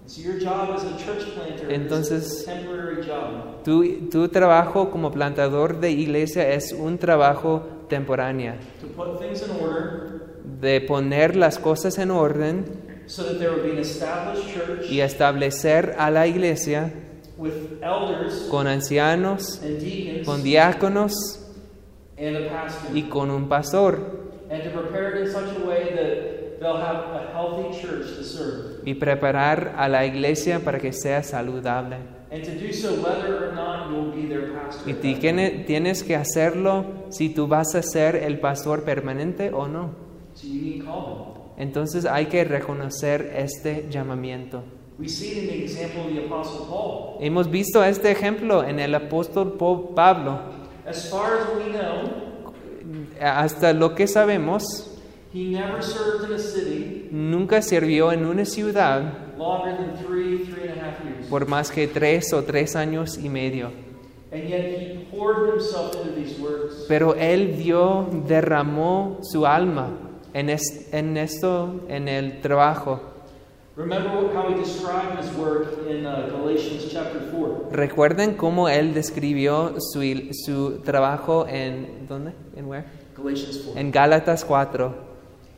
So 0.06 0.22
your 0.22 0.38
job 0.40 0.70
as 0.74 0.84
a 0.84 0.96
church 0.96 1.34
planter 1.34 1.70
Entonces- 1.70 2.40
is 2.40 2.48
a 2.48 2.54
temporary 2.54 3.02
job. 3.06 3.62
Tu, 3.64 4.08
tu 4.10 4.28
trabajo 4.28 4.90
como 4.90 5.10
plantador 5.10 5.80
de 5.80 5.90
iglesia 5.90 6.48
es 6.54 6.72
un 6.72 6.96
trabajo 6.98 7.62
temporáneo, 7.88 8.54
To 8.80 8.86
put 8.88 9.18
things 9.20 9.42
in 9.42 9.50
order 9.62 10.38
de 10.60 10.80
poner 10.80 11.36
las 11.36 11.58
cosas 11.58 11.98
en 11.98 12.10
orden 12.10 12.64
so 13.06 13.22
that 13.22 13.38
there 13.38 13.50
would 13.50 13.64
be 13.64 13.72
an 13.72 13.78
established 13.78 14.48
church 14.54 14.90
y 14.90 15.00
establecer 15.00 15.94
a 15.98 16.10
la 16.10 16.26
iglesia 16.26 16.90
con 18.50 18.66
ancianos, 18.66 19.60
and 19.62 19.78
deacons 19.80 20.26
con 20.26 20.42
diáconos 20.42 21.12
and 22.16 22.36
a 22.36 22.48
pastor. 22.48 22.96
y 22.96 23.02
con 23.08 23.30
un 23.30 23.48
pastor 23.48 23.98
and 24.50 24.62
to 24.62 24.70
prepare 24.70 25.14
it 25.14 25.26
in 25.26 25.32
such 25.32 25.56
a 25.56 25.66
way 25.66 25.94
that 25.94 26.58
they'll 26.60 26.80
have 26.80 27.14
a 27.14 27.30
healthy 27.32 27.80
church 27.80 28.16
to 28.16 28.24
serve. 28.24 28.82
y 28.84 28.94
preparar 28.94 29.74
a 29.76 29.88
la 29.88 30.04
iglesia 30.04 30.60
para 30.60 30.78
que 30.78 30.92
sea 30.92 31.22
saludable. 31.22 31.96
And 32.30 32.44
to 32.44 32.50
do 32.50 32.72
so 32.72 32.92
whether 32.96 33.48
or 33.48 33.54
not 33.54 33.90
you'll 33.90 34.12
be 34.12 34.26
their 34.26 34.52
pastor. 34.52 34.90
Y 34.90 34.94
tienes 35.64 36.02
que 36.02 36.14
hacerlo 36.14 36.84
si 37.08 37.30
tú 37.30 37.46
vas 37.46 37.74
a 37.74 37.82
ser 37.82 38.16
el 38.16 38.38
pastor 38.38 38.84
permanente 38.84 39.50
o 39.50 39.66
no. 39.66 39.94
So 40.34 40.46
you 40.46 40.60
need 40.60 40.84
calling. 40.84 41.38
Entonces 41.56 42.04
hay 42.04 42.26
que 42.26 42.44
reconocer 42.44 43.32
este 43.34 43.88
llamamiento. 43.90 44.62
We 44.98 45.08
see 45.08 45.28
it 45.32 45.38
in 45.44 45.46
the 45.46 45.62
example 45.64 46.06
of 46.08 46.12
the 46.14 46.24
Apostle 46.26 46.66
Paul. 46.68 47.18
Hemos 47.20 47.48
visto 47.50 47.84
este 47.84 48.10
ejemplo 48.10 48.64
en 48.64 48.80
el 48.80 48.94
apóstol 48.94 49.56
Pablo. 49.94 50.40
As 50.86 51.08
far 51.08 51.38
as 51.38 51.48
we 51.56 51.72
know, 51.72 52.52
Hasta 53.20 53.72
lo 53.74 53.94
que 53.94 54.06
sabemos, 54.06 54.62
he 55.34 55.50
never 55.50 55.82
served 55.82 56.24
in 56.28 56.34
a 56.34 56.38
city 56.38 57.08
nunca 57.12 57.60
sirvió 57.62 58.12
en 58.12 58.24
una 58.24 58.44
ciudad 58.44 59.36
longer 59.36 59.76
than 59.76 59.94
three, 59.98 60.38
three 60.46 60.68
and 60.70 60.80
a 60.80 60.84
half 60.84 61.04
years. 61.04 61.26
por 61.28 61.46
más 61.46 61.70
que 61.70 61.86
tres 61.86 62.32
o 62.32 62.42
tres 62.44 62.74
años 62.76 63.18
y 63.18 63.28
medio. 63.28 63.70
And 64.32 64.48
yet 64.48 64.60
he 64.80 65.06
poured 65.10 65.50
himself 65.54 65.94
into 65.96 66.12
these 66.14 66.38
works. 66.40 66.84
Pero 66.88 67.14
él 67.14 67.56
dio, 67.58 68.06
derramó 68.26 69.18
su 69.22 69.46
alma 69.46 69.90
en, 70.34 70.48
es- 70.50 70.88
en 70.92 71.16
esto, 71.16 71.80
en 71.88 72.08
el 72.08 72.40
trabajo. 72.40 73.00
Recuerden 77.70 78.34
cómo 78.34 78.68
él 78.68 78.92
describió 78.92 79.74
su, 79.78 80.02
su 80.32 80.80
trabajo 80.84 81.46
en 81.48 82.08
¿dónde? 82.08 82.32
¿En 82.56 82.66
where? 82.66 82.84
Galatians 83.16 83.60
4. 83.64 83.80
En 83.80 83.92
Gálatas 83.92 84.44
4. 84.44 84.94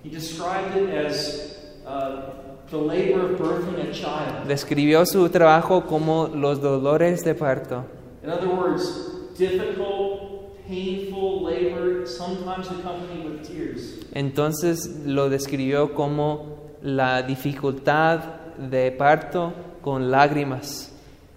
He 0.05 0.11
described 0.11 0.77
it 0.77 0.95
as 0.95 1.57
uh, 1.87 2.67
the 2.71 2.77
labor 2.77 3.25
of 3.25 3.39
birthing 3.39 3.81
a 3.89 3.91
child. 3.91 4.47
Describió 4.47 5.07
su 5.07 5.27
trabajo 5.31 5.87
como 5.87 6.29
los 6.29 6.61
dolores 6.61 7.25
de 7.25 7.35
parto. 7.35 7.87
In 8.23 8.29
other 8.29 8.49
words, 8.49 9.33
difficult, 9.39 10.59
painful 10.69 11.43
labor, 11.43 12.07
sometimes 12.07 12.69
accompanied 12.71 13.25
with 13.25 13.49
tears. 13.49 13.99
Entonces 14.13 15.07
lo 15.07 15.31
describió 15.31 15.95
como 15.95 16.50
la 16.83 17.23
dificultad 17.23 18.21
de 18.57 18.91
parto 18.93 19.53
con 19.83 20.11
lágrimas. 20.11 20.91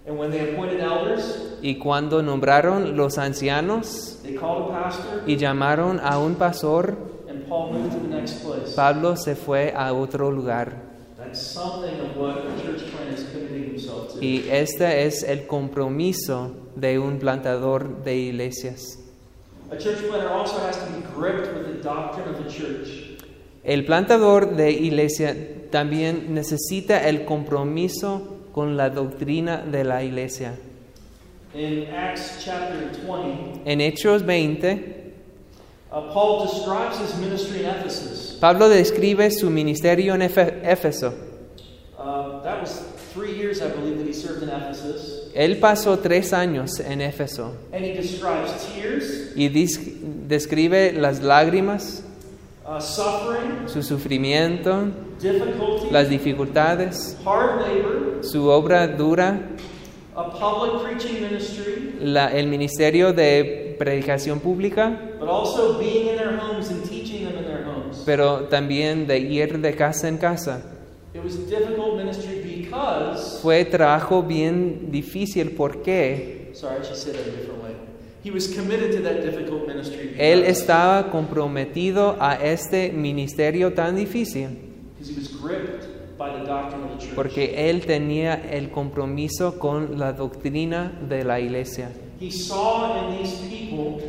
And 0.06 0.18
when 0.18 0.30
they 0.30 0.52
appointed 0.52 0.80
elders, 0.80 1.56
Y 1.62 1.76
cuando 1.76 2.22
nombraron 2.22 2.94
los 2.94 3.16
ancianos 3.16 4.18
they 4.22 4.34
called 4.34 4.70
a 4.70 4.82
pastor, 4.82 5.22
y 5.26 5.36
llamaron 5.36 5.98
a 5.98 6.18
un 6.18 6.34
pastor, 6.34 6.96
and 7.28 7.46
Paul 7.48 7.72
moved 7.72 7.92
to 7.92 8.00
the 8.00 8.08
next 8.08 8.42
place. 8.42 8.74
Pablo 8.74 9.16
se 9.16 9.34
fue 9.34 9.72
a 9.74 9.94
otro 9.94 10.30
lugar. 10.30 10.76
That's 11.16 11.56
of 11.56 12.16
what 12.16 12.34
to. 12.34 14.20
Y 14.20 14.46
este 14.50 15.06
es 15.06 15.22
el 15.22 15.46
compromiso 15.46 16.54
de 16.76 16.98
un 16.98 17.18
plantador 17.18 18.02
de 18.04 18.16
iglesias. 18.16 18.98
A 19.70 19.76
church 19.76 20.06
planter 20.08 20.28
also 20.28 20.58
has 20.60 20.76
to 20.76 20.86
be 20.92 21.02
gripped 21.14 21.52
with 21.54 21.66
the 21.66 21.82
doctrine 21.82 22.28
of 22.28 22.42
the 22.42 22.50
church. 22.50 23.13
El 23.64 23.86
plantador 23.86 24.56
de 24.56 24.72
iglesia 24.72 25.34
también 25.70 26.34
necesita 26.34 27.08
el 27.08 27.24
compromiso 27.24 28.36
con 28.52 28.76
la 28.76 28.90
doctrina 28.90 29.64
de 29.64 29.84
la 29.84 30.04
iglesia. 30.04 30.54
In 31.54 31.86
Acts 31.94 32.44
chapter 32.44 32.90
20, 33.06 33.62
En 33.64 33.80
Hechos 33.80 34.22
20, 34.22 35.12
uh, 35.90 36.12
Paul 36.12 36.46
describes 36.46 36.98
his 37.00 37.18
ministry 37.18 37.60
in 37.60 37.66
Ephesus. 37.66 38.36
Pablo 38.38 38.68
describe 38.68 39.30
su 39.30 39.48
ministerio 39.48 40.14
en 40.14 40.22
Éfeso. 40.22 41.14
Uh, 41.98 42.42
that 42.42 42.60
was 42.60 42.82
three 43.14 43.34
years, 43.34 43.62
I 43.62 43.68
believe, 43.68 43.96
that 43.98 44.06
he 44.06 44.12
served 44.12 44.42
in 44.42 44.50
Ephesus. 44.50 45.30
Él 45.34 45.58
pasó 45.58 45.98
tres 45.98 46.32
años 46.32 46.80
en 46.80 47.00
Éfeso 47.00 47.54
And 47.72 47.84
he 47.84 47.94
describes 47.94 48.52
tears, 48.74 49.32
y 49.34 49.48
describe 50.28 50.92
las 50.92 51.22
lágrimas, 51.22 52.03
su 53.66 53.82
sufrimiento, 53.82 54.88
las 55.90 56.08
dificultades, 56.08 57.16
hard 57.24 57.60
labor, 57.60 58.18
su 58.22 58.46
obra 58.48 58.86
dura, 58.88 59.38
a 60.16 60.30
public 60.30 60.82
preaching 60.82 61.20
ministry, 61.22 61.96
la- 62.00 62.32
el 62.32 62.46
ministerio 62.46 63.12
de 63.12 63.74
predicación 63.78 64.38
pública, 64.40 64.98
but 65.18 65.28
also 65.28 65.78
being 65.78 66.08
in 66.10 66.16
their 66.16 66.38
homes 66.40 66.70
and 66.70 66.82
teaching 66.88 67.24
them 67.26 67.36
in 67.38 67.44
their 67.44 67.64
homes. 67.66 68.02
pero 68.06 68.44
también 68.48 69.06
de 69.06 69.18
ir 69.18 69.58
de 69.60 69.74
casa 69.74 70.08
en 70.08 70.16
casa. 70.18 70.62
It 71.12 71.22
was 71.22 71.48
difficult 71.48 71.96
ministry 71.96 72.40
because, 72.44 73.40
Fue 73.42 73.64
trabajo 73.64 74.22
bien 74.22 74.90
difícil 74.90 75.50
porque 75.56 76.52
él 80.18 80.44
estaba 80.44 81.10
comprometido 81.10 82.16
a 82.18 82.36
este 82.36 82.90
ministerio 82.90 83.74
tan 83.74 83.96
difícil, 83.96 84.48
porque 87.14 87.70
él 87.70 87.84
tenía 87.84 88.34
el 88.34 88.70
compromiso 88.70 89.58
con 89.58 89.98
la 89.98 90.12
doctrina 90.14 90.92
de 91.06 91.24
la 91.24 91.38
iglesia. 91.40 91.90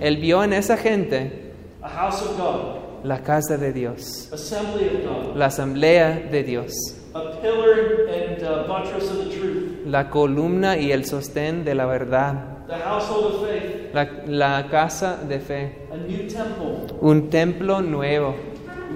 Él 0.02 0.18
vio 0.18 0.44
en 0.44 0.54
esa 0.54 0.78
gente 0.78 1.52
la 3.04 3.22
casa 3.22 3.58
de 3.58 3.74
Dios, 3.74 4.30
la 5.36 5.46
asamblea 5.48 6.28
de 6.32 6.44
Dios, 6.44 6.74
uh, 7.14 7.20
buttress 8.68 9.12
of 9.12 9.18
the 9.24 9.36
truth, 9.36 9.86
la 9.86 10.10
columna 10.10 10.78
y 10.78 10.92
el 10.92 11.06
sostén 11.06 11.64
de 11.66 11.76
la 11.76 11.86
verdad, 11.86 12.55
the 12.68 12.76
household 12.76 13.36
of 13.36 13.48
faith, 13.48 13.94
la, 13.94 14.08
la 14.28 14.68
casa 14.70 15.18
de 15.28 15.40
fe, 15.40 15.88
a 15.92 15.98
new 15.98 16.28
temple, 16.28 16.88
un 17.02 17.30
templo 17.30 17.82
nuevo, 17.82 18.36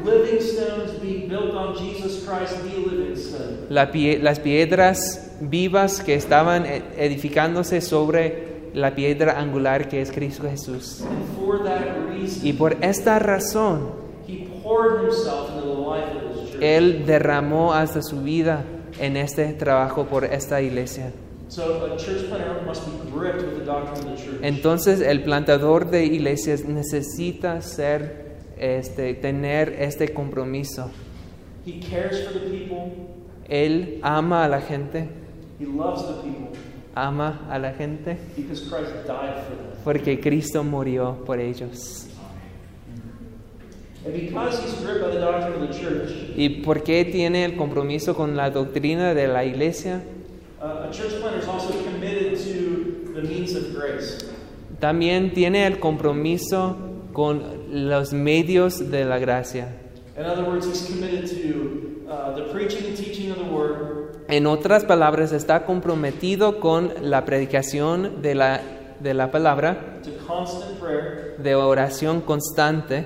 living 0.06 0.40
stones 0.42 1.00
being 1.02 1.28
built 1.28 1.54
on 1.54 1.76
Jesus 1.76 2.26
Christ, 2.26 2.62
the 2.64 2.78
living 2.78 3.16
stone. 3.16 3.68
la 3.70 3.92
pie- 3.92 4.20
las 4.22 4.40
piedras 4.40 5.32
vivas 5.42 6.02
que 6.02 6.16
estaban 6.16 6.66
e- 6.66 6.82
edificándose 6.98 7.82
sobre 7.82 8.72
la 8.74 8.94
piedra 8.96 9.40
angular 9.40 9.88
que 9.90 10.02
es 10.02 10.12
Cristo 10.12 10.48
Jesús. 10.50 11.02
And 11.02 11.26
for 11.38 11.64
that 11.64 11.82
reason, 12.10 12.46
Y 12.48 12.54
por 12.54 12.78
esta 12.82 13.18
razón, 13.20 13.92
he 14.28 14.48
poured 14.64 15.04
himself 15.06 15.50
into 15.50 15.62
the 15.62 15.74
life 15.82 16.16
of 16.16 16.36
his 16.44 16.52
church. 16.52 16.62
Él 16.64 17.06
derramó 17.06 17.74
hasta 17.74 18.02
su 18.04 18.22
vida 18.22 18.64
en 19.00 19.18
este 19.18 19.54
trabajo 19.54 20.06
por 20.06 20.24
esta 20.26 20.62
iglesia. 20.62 21.12
So 21.50 21.84
a 21.92 21.98
church 21.98 22.30
planter 22.30 22.62
must 22.66 22.86
be 22.86 23.10
gripped 23.12 23.42
with 23.42 23.58
the 23.58 23.66
doctrine 23.66 24.08
of 24.08 24.18
the 24.18 24.24
church. 24.24 24.40
Entonces 24.44 25.02
el 25.02 25.24
plantador 25.24 25.90
de 25.90 26.06
iglesias 26.06 26.64
necesita 26.66 27.62
ser, 27.62 28.38
este, 28.58 29.16
tener 29.16 29.76
este 29.80 30.14
compromiso. 30.14 30.92
he 31.66 31.80
cares 31.80 32.24
for 32.28 32.34
the 32.34 32.50
people. 32.50 32.92
Él 33.50 34.00
ama 34.04 34.46
a 34.46 34.48
la 34.48 34.62
gente, 34.62 35.10
He 35.60 35.66
loves 35.66 36.06
the 36.06 36.14
people 36.22 36.50
ama 36.96 37.48
a 37.50 37.58
la 37.58 37.72
gente 37.74 38.18
because 38.36 38.62
Christ 38.70 38.92
died 39.08 39.44
for 39.48 39.56
them. 39.56 39.84
porque 39.84 40.20
Cristo 40.20 40.64
murió 40.64 41.24
por 41.26 41.40
ellos. 41.40 42.06
And 44.06 44.14
because 44.14 44.60
he's 44.64 44.76
gripped 44.82 45.02
by 45.02 45.12
the 45.12 45.20
doctrine 45.20 45.62
of 45.62 45.68
the 45.68 45.74
church, 45.80 46.12
¿Y 46.38 46.62
por 46.64 46.84
qué 46.84 47.06
tiene 47.06 47.44
el 47.44 47.56
compromiso 47.58 48.16
con 48.16 48.36
la 48.38 48.50
doctrina 48.52 49.14
de 49.16 49.28
la 49.28 49.44
iglesia? 49.46 50.04
A 50.62 50.92
church 50.92 51.20
planter 51.20 51.40
is 51.40 51.48
also 51.48 51.72
committed 51.84 52.38
to 52.38 53.14
the 53.14 53.22
means 53.22 53.56
of 53.56 53.74
grace. 53.74 54.26
También 54.80 55.34
tiene 55.34 55.66
el 55.66 55.80
compromiso 55.80 56.78
con 57.14 57.42
los 57.90 58.14
medios 58.14 58.90
de 58.92 59.06
la 59.06 59.20
gracia. 59.20 59.68
In 60.18 60.26
other 60.26 60.44
words, 60.44 60.66
he's 60.66 60.86
committed 60.86 61.28
to 61.30 62.06
uh, 62.10 62.36
the 62.36 62.52
preaching 62.52 62.86
and 62.88 62.98
teaching 62.98 63.32
of 63.32 63.38
the 63.38 63.46
word, 63.46 64.26
En 64.28 64.46
otras 64.46 64.86
palabras, 64.86 65.32
está 65.32 65.66
comprometido 65.66 66.60
con 66.60 66.92
la 67.02 67.26
predicación 67.26 68.22
de 68.22 68.36
la, 68.36 68.62
de 69.00 69.14
la 69.16 69.32
palabra, 69.32 70.02
to 70.04 70.12
constant 70.28 70.80
prayer, 70.80 71.36
de 71.42 71.56
oración 71.56 72.22
constante 72.22 73.06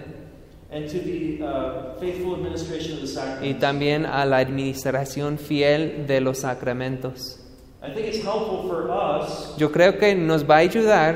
and 0.69 0.89
to 0.89 0.99
the 0.99 1.41
uh, 1.41 1.97
faithful 1.99 2.35
administration 2.35 2.97
of 2.97 3.01
the 3.01 3.47
y 3.47 3.53
también 3.53 4.05
a 4.05 4.25
la 4.25 4.37
administración 4.37 5.37
fiel 5.37 6.07
de 6.07 6.19
los 6.19 6.39
sacramentos. 6.39 7.42
I 7.83 7.93
think 7.93 8.07
it's 8.07 8.23
helpful 8.23 8.67
for 8.69 8.89
us 8.89 9.53
Yo 9.57 9.69
creo 9.71 9.97
que 9.99 10.15
nos 10.15 10.43
va 10.43 10.55
a 10.55 10.59
ayudar 10.59 11.15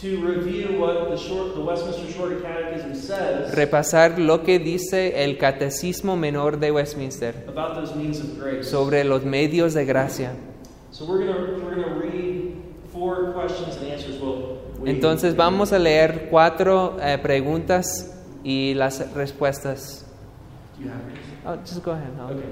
to 0.00 0.20
review 0.20 0.78
what 0.78 1.08
the, 1.08 1.16
short, 1.16 1.54
the 1.54 1.60
Westminster 1.62 2.12
Shorter 2.12 2.40
Catechism 2.42 2.94
says 2.94 3.54
repasar 3.54 4.18
lo 4.18 4.42
que 4.42 4.58
dice 4.58 5.24
el 5.24 5.38
Catecismo 5.38 6.16
Menor 6.18 6.58
de 6.58 6.70
Westminster 6.70 7.34
about 7.48 7.74
those 7.76 7.94
means 7.96 8.20
of 8.20 8.38
grace. 8.38 8.68
sobre 8.70 9.04
los 9.04 9.24
medios 9.24 9.72
de 9.72 9.86
gracia. 9.86 10.32
So 10.90 11.06
we're 11.06 11.24
going 11.24 11.64
we're 11.64 11.74
gonna 11.76 11.98
read 11.98 12.56
four 12.92 13.32
questions 13.32 13.76
and 13.76 13.86
answers. 13.90 14.20
Well, 14.20 14.58
we- 14.78 14.90
Entonces 14.90 15.34
vamos 15.34 15.72
a 15.72 15.78
leer 15.78 16.28
cuatro 16.30 16.98
eh, 17.00 17.16
preguntas 17.18 18.14
y 18.44 18.74
las 18.74 19.02
respuestas. 19.14 20.04
Do 20.78 20.84
you 20.84 20.90
have 20.90 21.00
yours? 21.08 21.18
Oh, 21.46 21.56
just 21.64 21.82
go 21.82 21.92
ahead. 21.92 22.10
Okay. 22.20 22.44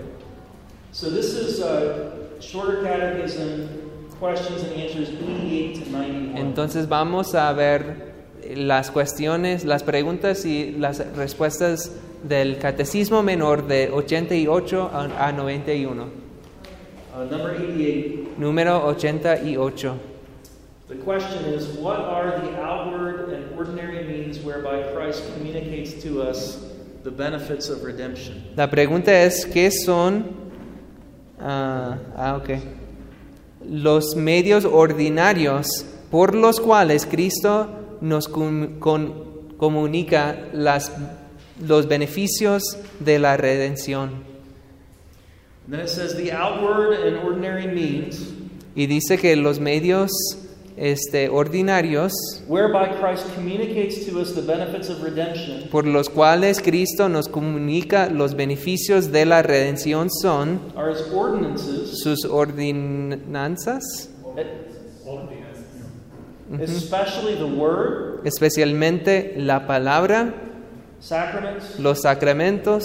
So 0.92 1.10
this 1.10 1.34
is 1.34 1.60
uh, 1.60 2.33
Shorter 2.50 2.82
Catechism 2.82 3.84
questions 4.18 4.62
and 4.62 4.72
answers 4.74 5.08
88 5.10 5.84
to 5.84 5.90
91. 5.90 6.38
Entonces 6.38 6.88
vamos 6.88 7.34
a 7.34 7.52
ver 7.52 8.14
las 8.56 8.90
cuestiones, 8.90 9.64
las 9.64 9.82
preguntas 9.82 10.44
y 10.44 10.72
las 10.72 10.98
respuestas 11.16 11.92
del 12.22 12.58
Catecismo 12.58 13.22
Menor 13.22 13.66
de 13.66 13.90
88 13.90 14.90
a 14.92 15.28
a 15.28 15.32
91. 15.32 16.24
Uh, 17.14 17.24
number 17.30 17.54
88. 17.54 18.38
Número 18.38 18.84
88. 18.86 19.94
The 20.88 20.96
question 20.96 21.44
is 21.44 21.68
What 21.78 22.00
are 22.00 22.40
the 22.40 22.60
outward 22.60 23.30
and 23.30 23.56
ordinary 23.56 24.04
means 24.04 24.40
whereby 24.40 24.82
Christ 24.92 25.22
communicates 25.34 26.02
to 26.02 26.22
us 26.22 26.58
the 27.04 27.10
benefits 27.10 27.68
of 27.68 27.84
redemption? 27.84 28.42
La 28.56 28.68
pregunta 28.68 29.12
es, 29.12 29.46
¿qué 29.46 29.70
son 29.70 30.43
ah, 31.44 31.98
ah, 32.16 32.36
ok. 32.36 32.50
los 33.70 34.16
medios 34.16 34.64
ordinarios 34.64 35.66
por 36.10 36.34
los 36.34 36.58
cuales 36.60 37.06
Cristo 37.06 37.68
nos 38.00 38.28
com- 38.28 38.78
con- 38.78 39.14
comunica 39.56 40.48
las, 40.52 40.92
los 41.60 41.86
beneficios 41.88 42.62
de 43.00 43.18
la 43.18 43.36
redención? 43.36 44.10
Then 45.68 45.80
it 45.80 45.88
says 45.88 46.14
the 46.16 46.32
outward 46.32 46.92
and 47.06 47.16
ordinary 47.24 47.66
means 47.66 48.32
Y 48.76 48.86
dice 48.86 49.16
que 49.18 49.36
los 49.36 49.60
medios 49.60 50.10
este, 50.76 51.28
ordinarios 51.28 52.12
whereby 52.48 52.88
Christ 53.00 53.32
communicates 53.34 54.06
to 54.06 54.20
us 54.20 54.34
the 54.34 54.42
benefits 54.42 54.88
of 54.88 55.02
redemption. 55.02 55.68
por 55.70 55.86
los 55.86 56.08
cuales 56.08 56.60
Cristo 56.60 57.08
nos 57.08 57.28
comunica 57.28 58.10
los 58.10 58.34
beneficios 58.34 59.12
de 59.12 59.24
la 59.24 59.42
redención 59.42 60.10
son 60.10 60.60
are 60.76 60.90
his 60.90 61.02
ordinances, 61.12 62.00
sus 62.02 62.24
ordenanzas, 62.24 64.10
especially 66.60 67.36
the 67.36 67.46
word, 67.46 68.26
especialmente 68.26 69.34
la 69.36 69.66
palabra, 69.66 70.34
los 71.78 72.02
sacramentos 72.02 72.84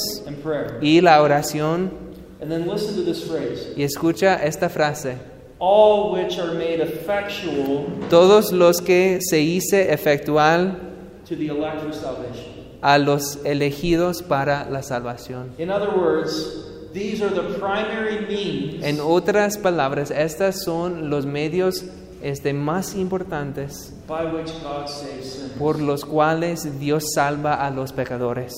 y 0.82 1.02
la 1.02 1.22
oración. 1.22 2.10
And 2.42 2.50
then 2.50 2.68
listen 2.68 2.96
to 2.96 3.04
this 3.04 3.24
phrase. 3.24 3.74
Y 3.76 3.84
escucha 3.84 4.36
esta 4.36 4.70
frase. 4.70 5.18
All 5.60 6.12
which 6.14 6.38
are 6.40 6.54
made 6.54 6.80
effectual 6.82 7.86
Todos 8.10 8.52
los 8.52 8.82
que 8.82 9.20
se 9.22 9.40
hice 9.42 9.92
efectual 9.94 10.78
to 11.28 11.36
the 11.36 11.48
elect 11.50 11.82
for 11.82 11.94
salvation. 11.94 12.54
a 12.82 12.98
los 12.98 13.38
elegidos 13.44 14.22
para 14.24 14.70
la 14.70 14.82
salvación. 14.82 15.52
In 15.58 15.70
other 15.70 15.90
words, 15.90 16.66
these 16.94 17.22
are 17.22 17.30
the 17.30 17.58
primary 17.60 18.26
means 18.26 18.84
En 18.84 19.00
otras 19.02 19.58
palabras, 19.58 20.12
estas 20.12 20.64
son 20.64 21.10
los 21.10 21.26
medios 21.26 21.84
este, 22.24 22.54
más 22.54 22.96
importantes 22.96 23.94
by 24.08 24.26
which 24.28 24.52
God 24.64 24.88
saves 24.88 25.26
sinners. 25.34 25.58
por 25.60 25.80
los 25.82 26.06
cuales 26.06 26.80
Dios 26.80 27.12
salva 27.14 27.56
a 27.66 27.70
los 27.70 27.92
pecadores. 27.92 28.54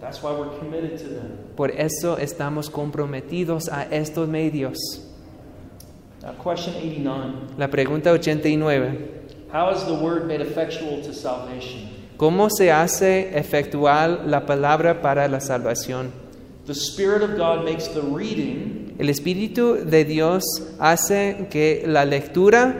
That's 0.00 0.22
why 0.22 0.32
we're 0.32 0.58
committed 0.58 0.98
to 0.98 1.08
them. 1.08 1.36
Por 1.56 1.70
eso 1.70 2.16
estamos 2.18 2.70
comprometidos 2.70 3.68
a 3.68 3.84
estos 3.84 4.28
medios. 4.28 4.78
Now, 6.22 6.34
question 6.34 6.74
89 6.76 7.56
La 7.58 7.68
pregunta 7.68 8.12
89. 8.12 9.22
How 9.52 9.70
is 9.70 9.84
the 9.84 9.94
word 9.94 10.26
made 10.28 10.40
effectual 10.40 11.02
to 11.02 11.12
salvation? 11.12 11.88
¿Cómo 12.16 12.48
se 12.48 12.70
hace 12.70 13.36
efectual 13.36 14.30
la 14.30 14.46
palabra 14.46 15.02
para 15.02 15.26
la 15.26 15.40
salvación? 15.40 16.12
The 16.66 16.74
Spirit 16.74 17.22
of 17.22 17.36
God 17.36 17.64
makes 17.64 17.88
the 17.88 18.02
reading, 18.02 18.94
El 19.00 19.08
Espíritu 19.08 19.84
de 19.84 20.04
Dios 20.04 20.44
hace 20.78 21.48
que 21.50 21.82
la 21.88 22.04
lectura, 22.04 22.72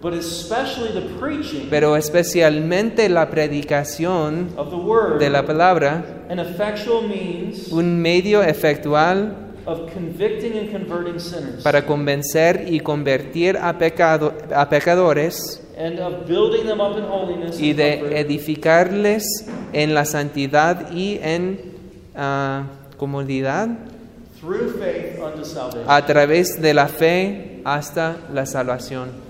but 0.00 0.14
especially 0.14 0.92
the 0.92 1.18
preaching 1.18 1.66
pero 1.68 1.96
especialmente 1.96 3.08
la 3.08 3.28
predicación 3.28 4.52
of 4.56 4.70
the 4.70 4.76
word, 4.76 5.18
de 5.18 5.30
la 5.30 5.44
palabra, 5.44 6.26
an 6.28 6.38
effectual 6.38 7.08
means 7.08 7.72
un 7.72 8.00
medio 8.00 8.40
efectual 8.40 9.43
of 9.66 9.90
convicting 9.92 10.58
and 10.58 10.70
converting 10.70 11.18
sinners 11.18 11.62
para 11.62 11.86
convencer 11.86 12.64
y 12.68 12.80
convertir 12.80 13.56
a, 13.56 13.78
pecado, 13.78 14.34
a 14.54 14.68
pecadores 14.68 15.60
and 15.76 15.98
of 15.98 16.26
building 16.26 16.66
them 16.66 16.80
up 16.80 16.96
in 16.96 17.04
holiness 17.04 17.58
y 17.60 17.72
de 17.72 17.98
comfort 17.98 18.16
edificarles 18.16 19.24
en 19.72 19.94
la 19.94 20.04
santidad 20.04 20.92
y 20.92 21.18
en 21.22 21.58
ah, 22.14 22.64
comodidad 22.96 23.68
through 24.40 24.78
faith 24.78 25.18
unto 25.20 25.44
salvation. 25.44 25.84
a 25.88 26.04
través 26.04 26.60
de 26.60 26.74
la 26.74 26.88
fe 26.88 27.60
hasta 27.64 28.16
la 28.32 28.44
salvación. 28.46 29.24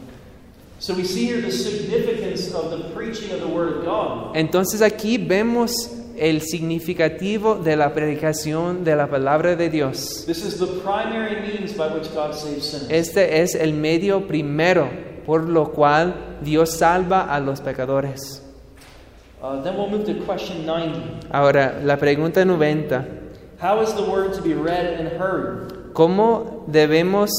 So 0.81 0.93
we 0.93 1.05
see 1.05 1.27
here 1.27 1.41
the 1.41 1.53
significance 1.53 2.53
of 2.53 2.71
the 2.71 2.91
preaching 2.93 3.31
of 3.33 3.41
the 3.41 3.49
word 3.49 3.79
of 3.79 3.85
God. 3.85 4.37
Entonces 4.37 4.83
aquí 4.83 5.17
vemos 5.19 5.91
el 6.17 6.43
significativo 6.43 7.57
de 7.57 7.77
la 7.77 7.93
predicación 7.93 8.85
de 8.85 8.97
la 8.97 9.09
palabra 9.09 9.57
de 9.57 9.69
Dios. 9.71 10.25
This 10.27 10.45
is 10.45 10.59
the 10.59 10.67
primary 10.83 11.41
means 11.41 11.77
by 11.77 11.89
which 11.89 12.13
God 12.15 12.35
saves 12.35 12.67
sinners. 12.71 12.91
Este 12.91 13.43
es 13.43 13.55
el 13.55 13.73
medio 13.73 14.27
primero 14.27 14.89
por 15.27 15.49
lo 15.49 15.73
cual 15.73 16.39
Dios 16.43 16.79
salva 16.79 17.35
a 17.35 17.41
los 17.41 17.61
pecadores. 17.61 18.43
Uh, 19.43 19.63
then 19.63 19.77
we'll 19.77 19.91
move 19.91 20.07
to 20.07 20.15
question 20.25 20.65
90. 20.65 21.29
Ahora, 21.31 21.81
la 21.83 21.97
pregunta 21.99 22.45
90. 22.45 23.05
How 23.61 23.83
is 23.83 23.93
the 23.95 24.03
word 24.03 24.33
to 24.35 24.43
be 24.43 24.55
read 24.55 24.99
and 24.99 25.09
heard? 25.09 25.93
¿Cómo 25.93 26.65
debemos 26.67 27.31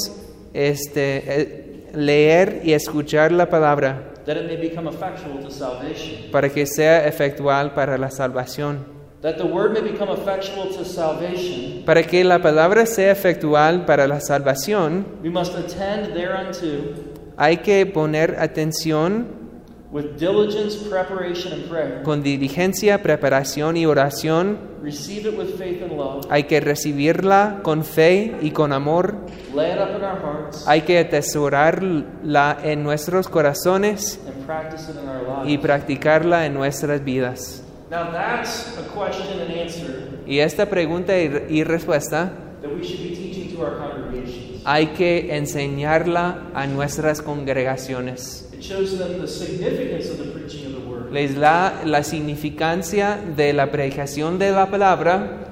este, 0.54 1.24
eh, 1.26 1.90
leer 1.94 2.62
y 2.64 2.74
escuchar 2.74 3.32
la 3.32 3.50
palabra 3.50 4.14
That 4.26 4.38
it 4.38 4.48
may 4.48 4.58
become 4.58 4.88
effectual 4.88 5.44
to 5.44 5.52
salvation. 5.52 6.32
para 6.32 6.50
que 6.50 6.66
sea 6.66 7.08
efectual 7.08 7.74
para 7.74 7.98
la 7.98 8.10
salvación? 8.10 8.86
That 9.22 9.38
the 9.38 9.46
word 9.46 9.74
may 9.74 9.82
become 9.82 10.12
effectual 10.12 10.70
to 10.76 10.84
salvation, 10.86 11.84
Para 11.86 12.04
que 12.04 12.24
la 12.24 12.40
palabra 12.40 12.86
sea 12.86 13.12
efectual 13.12 13.86
para 13.86 14.08
la 14.08 14.20
salvación, 14.20 15.06
we 15.24 15.30
must 15.30 15.56
attend 15.56 16.14
thereunto 16.14 17.16
hay 17.38 17.58
que 17.58 17.86
poner 17.86 18.38
atención 18.40 19.45
with 19.92 20.18
diligence, 20.20 20.76
preparation, 20.76 21.54
and 21.54 21.70
prayer. 21.70 22.02
con 22.04 22.22
diligencia, 22.24 23.02
preparación 23.02 23.78
y 23.78 23.86
oración. 23.86 24.58
Receive 24.82 25.30
it 25.30 25.38
with 25.38 25.58
faith 25.58 25.82
and 25.82 25.94
love. 25.98 26.26
Hay 26.30 26.44
que 26.44 26.60
recibirla 26.60 27.60
con 27.64 27.84
fe 27.84 28.36
y 28.42 28.52
con 28.52 28.74
amor. 28.74 29.16
Lay 29.54 29.72
it 29.72 29.78
up 29.80 29.96
in 29.96 30.04
our 30.04 30.20
hearts 30.22 30.68
Hay 30.68 30.82
que 30.82 31.00
atesorarla 31.00 32.58
en 32.64 32.84
nuestros 32.84 33.28
corazones 33.28 34.20
and 34.28 34.46
practice 34.46 34.90
it 34.90 34.98
in 35.02 35.08
our 35.08 35.46
y 35.46 35.50
lives. 35.52 35.62
practicarla 35.62 36.46
en 36.46 36.54
nuestras 36.54 37.04
vidas. 37.04 37.64
Now 37.90 38.12
that's 38.12 38.78
a 38.78 38.84
question 38.94 39.40
and 39.40 39.52
answer 39.52 40.10
Y 40.28 40.40
esta 40.40 40.66
pregunta 40.70 41.18
y, 41.20 41.32
y 41.50 41.64
respuesta 41.64 42.32
that 42.62 42.72
we 42.72 42.84
should 42.84 43.02
be 43.04 43.16
teaching 43.16 43.56
to 43.56 43.62
our 43.64 43.78
congregations. 43.78 44.62
hay 44.66 44.88
que 44.88 45.36
enseñarla 45.38 46.42
a 46.56 46.66
nuestras 46.68 47.22
congregaciones. 47.22 48.50
It 48.66 48.72
shows 48.72 48.98
them 48.98 49.22
the 49.22 49.28
significance 49.28 50.10
of 50.10 50.18
the 50.18 50.32
preaching 50.32 50.66
of 50.66 50.72
the 50.74 50.90
word. 50.90 51.12
Les 51.12 51.36
da 51.36 51.84
la 51.86 52.04
significancia 52.04 53.18
de 53.38 53.54
la 53.54 53.72
predicación 53.72 54.40
de 54.40 54.52
la 54.52 54.72
palabra. 54.72 55.52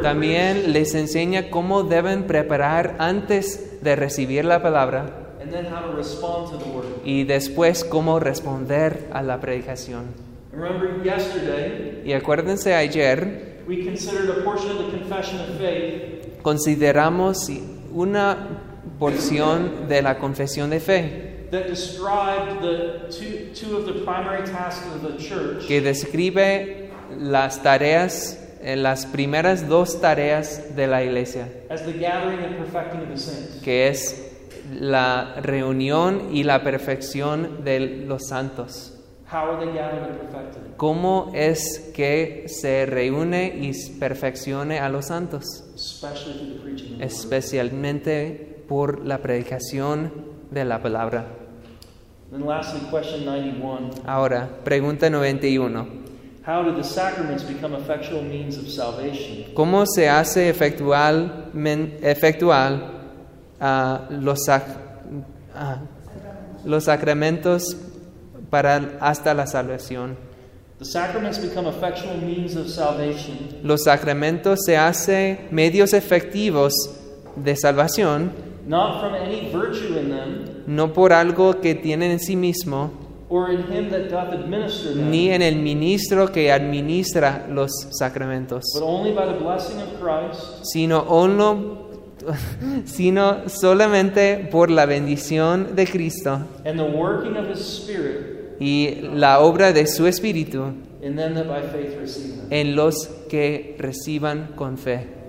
También 0.00 0.72
les 0.72 0.94
enseña 0.94 1.50
cómo 1.50 1.82
deben 1.82 2.28
preparar 2.28 2.94
antes 3.00 3.82
de 3.82 3.96
recibir 3.96 4.44
la 4.44 4.62
palabra 4.62 5.10
y 7.04 7.24
después 7.24 7.82
cómo 7.82 8.20
responder 8.20 9.08
a 9.12 9.22
la 9.22 9.40
predicación. 9.40 10.04
Y 12.04 12.12
acuérdense 12.12 12.74
ayer, 12.74 13.58
we 13.66 13.84
considered 13.84 14.30
a 14.30 14.44
portion 14.44 14.70
of 14.70 14.86
the 14.86 14.98
confession 14.98 15.40
of 15.40 15.58
faith 15.58 16.22
consideramos 16.42 17.48
una 17.92 18.71
porción 19.02 19.88
de 19.88 20.00
la 20.00 20.16
confesión 20.18 20.70
de 20.70 20.78
fe 20.78 21.48
that 21.50 21.66
described 21.66 22.62
the 22.62 23.10
two, 23.10 23.52
two 23.52 23.76
of 23.76 23.84
the 23.84 24.04
primary 24.04 24.46
tasks 24.46 24.86
of 24.94 25.02
the 25.02 25.18
church 25.18 25.66
que 25.66 25.80
describe 25.80 26.88
las 27.18 27.62
tareas, 27.64 28.38
eh, 28.62 28.76
las 28.76 29.06
primeras 29.06 29.68
dos 29.68 30.00
tareas 30.00 30.76
de 30.76 30.86
la 30.86 31.02
iglesia, 31.02 31.48
as 31.68 31.82
the 31.84 31.92
gathering 31.92 32.44
and 32.44 32.56
perfecting 32.56 33.00
of 33.00 33.08
the 33.08 33.18
saints. 33.18 33.60
que 33.62 33.88
es 33.88 34.30
la 34.72 35.34
reunión 35.42 36.30
y 36.32 36.44
la 36.44 36.62
perfección 36.62 37.64
de 37.64 37.80
los 38.06 38.28
santos. 38.28 38.92
How 39.26 39.50
are 39.50 39.64
they 39.64 39.72
gathered 39.72 40.04
and 40.04 40.20
perfected? 40.20 40.76
¿Cómo 40.76 41.32
es 41.34 41.90
que 41.94 42.44
se 42.48 42.86
reúne 42.86 43.52
y 43.60 43.72
perfeccione 43.98 44.78
a 44.78 44.88
los 44.88 45.06
santos? 45.06 45.64
Especially 45.74 46.34
through 46.34 46.54
the 46.54 46.60
preaching 46.60 46.92
of 46.92 46.98
the 46.98 47.04
word. 47.04 47.12
Especialmente 47.12 48.51
por 48.68 49.04
la 49.04 49.18
predicación 49.18 50.12
de 50.50 50.64
la 50.64 50.80
palabra. 50.82 51.26
Then 52.30 52.46
lastly, 52.46 52.80
question 52.90 53.24
91. 53.26 53.90
Ahora, 54.06 54.48
pregunta 54.64 55.10
91. 55.10 55.86
How 56.44 56.62
do 56.64 56.74
the 56.74 56.82
sacraments 56.82 57.44
become 57.44 57.74
effectual 57.74 58.22
means 58.22 58.56
of 58.56 58.66
salvation? 58.68 59.44
¿Cómo 59.54 59.84
se 59.86 60.08
hace 60.08 60.48
efectual, 60.48 61.50
men- 61.52 61.98
efectual 62.02 62.90
ah, 63.60 64.06
los, 64.10 64.40
sac- 64.48 64.76
ah, 65.54 65.78
los 66.64 66.84
sacramentos 66.84 67.76
para 68.50 68.96
hasta 69.00 69.34
la 69.34 69.46
salvación? 69.46 70.16
The 70.78 70.84
sacraments 70.86 71.38
become 71.38 71.68
effectual 71.68 72.16
means 72.20 72.56
of 72.56 72.66
salvation 72.66 73.60
Los 73.62 73.84
sacramentos 73.84 74.60
se 74.66 74.76
hacen 74.76 75.46
medios 75.52 75.92
efectivos 75.92 76.72
de 77.36 77.54
salvación, 77.54 78.32
not 78.66 79.00
from 79.00 79.14
any 79.14 79.50
virtue 79.50 79.98
in 79.98 80.10
them 80.10 80.44
no 80.66 80.92
por 80.92 81.12
algo 81.12 81.60
que 81.60 81.74
tienen 81.74 82.10
en 82.12 82.20
sí 82.20 82.36
mismo, 82.36 82.90
or 83.28 83.50
in 83.50 83.62
him 83.72 83.90
that 83.90 84.08
doth 84.10 84.32
administer 84.32 84.94
them, 84.94 85.10
ni 85.10 85.30
en 85.30 85.42
el 85.42 85.56
ministro 85.56 86.30
que 86.30 86.52
administra 86.52 87.46
los 87.48 87.70
sacramentos, 87.90 88.64
but 88.74 88.82
only 88.82 89.12
by 89.12 89.26
the 89.26 89.42
blessing 89.42 89.78
of 89.80 89.88
Christ 90.00 90.64
sino, 90.64 91.02
uno- 91.04 91.88
sino 92.84 93.48
solamente 93.48 94.48
por 94.50 94.70
la 94.70 94.86
bendición 94.86 95.74
de 95.74 95.86
Cristo 95.86 96.40
and 96.64 96.78
the 96.78 96.84
working 96.96 97.36
of 97.36 97.48
his 97.50 97.60
Spirit 97.60 98.56
y 98.60 99.00
la 99.14 99.40
obra 99.40 99.72
de 99.72 99.86
su 99.86 100.06
Espíritu 100.06 100.72
that 101.00 101.48
by 101.48 101.62
faith 101.62 101.98
receive 101.98 102.36
them. 102.36 102.46
en 102.50 102.76
los 102.76 103.08
que 103.28 103.74
reciban 103.78 104.52
con 104.54 104.78
fe. 104.78 105.21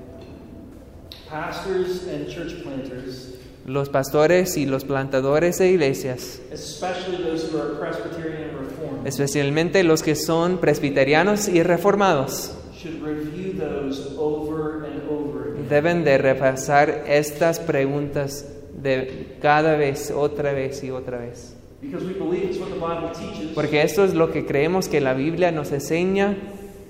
Pastors 1.34 2.07
and 2.07 2.27
church 2.27 2.61
planters, 2.61 3.34
Los 3.65 3.89
pastores 3.89 4.55
y 4.55 4.67
los 4.67 4.86
plantadores 4.86 5.57
de 5.57 5.71
iglesias, 5.71 6.39
especially 6.51 7.23
those 7.23 7.51
who 7.51 7.57
are 7.59 7.79
Presbyterian 7.79 8.49
and 8.51 8.69
Reformed, 8.69 9.07
especialmente 9.07 9.84
los 9.84 10.03
que 10.03 10.13
son 10.15 10.59
presbiterianos 10.59 11.47
y 11.47 11.63
reformados, 11.63 12.51
should 12.75 13.01
review 13.01 13.53
those 13.57 14.15
over 14.15 14.86
and 14.86 15.01
over 15.09 15.53
again. 15.53 15.69
deben 15.69 16.03
de 16.03 16.19
repasar 16.19 17.05
estas 17.07 17.59
preguntas 17.59 18.45
de 18.71 19.36
cada 19.41 19.75
vez, 19.75 20.11
otra 20.11 20.53
vez 20.53 20.84
y 20.84 20.91
otra 20.91 21.17
vez. 21.17 21.55
Because 21.81 22.05
we 22.05 22.13
believe 22.13 22.43
it's 22.43 22.59
what 22.59 22.69
the 22.69 22.75
Bible 22.75 23.09
teaches 23.09 23.55
Porque 23.55 23.81
esto 23.81 24.05
es 24.05 24.13
lo 24.13 24.31
que 24.31 24.45
creemos 24.45 24.88
que 24.88 25.01
la 25.01 25.15
Biblia 25.15 25.51
nos 25.51 25.71
enseña 25.71 26.38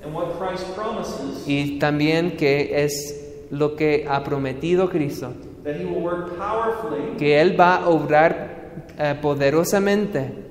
and 0.03 0.13
what 0.13 0.37
Christ 0.37 0.65
promises 0.75 1.47
y 1.47 1.79
también 1.79 2.35
que 2.35 2.83
es 2.83 3.22
lo 3.53 3.75
que 3.75 4.05
ha 4.09 4.23
prometido 4.23 4.89
Cristo, 4.89 5.33
that 5.63 5.75
he 5.75 5.85
will 5.85 6.01
work 6.01 6.35
powerfully 6.37 7.15
que 7.17 7.39
Él 7.39 7.59
va 7.59 7.75
a 7.77 7.89
obrar 7.89 8.71
eh, 8.97 9.15
poderosamente 9.21 10.43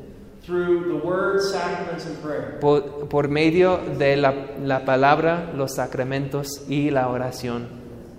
through 0.44 0.88
the 0.88 1.06
word, 1.06 1.40
sacraments, 1.40 2.06
and 2.06 2.16
prayer. 2.18 2.58
por, 2.60 3.08
por 3.08 3.28
medio 3.28 3.78
de 3.98 4.16
la, 4.16 4.34
la 4.62 4.84
palabra, 4.84 5.52
los 5.54 5.74
sacramentos 5.74 6.62
y 6.68 6.90
la 6.90 7.08
oración. 7.08 7.68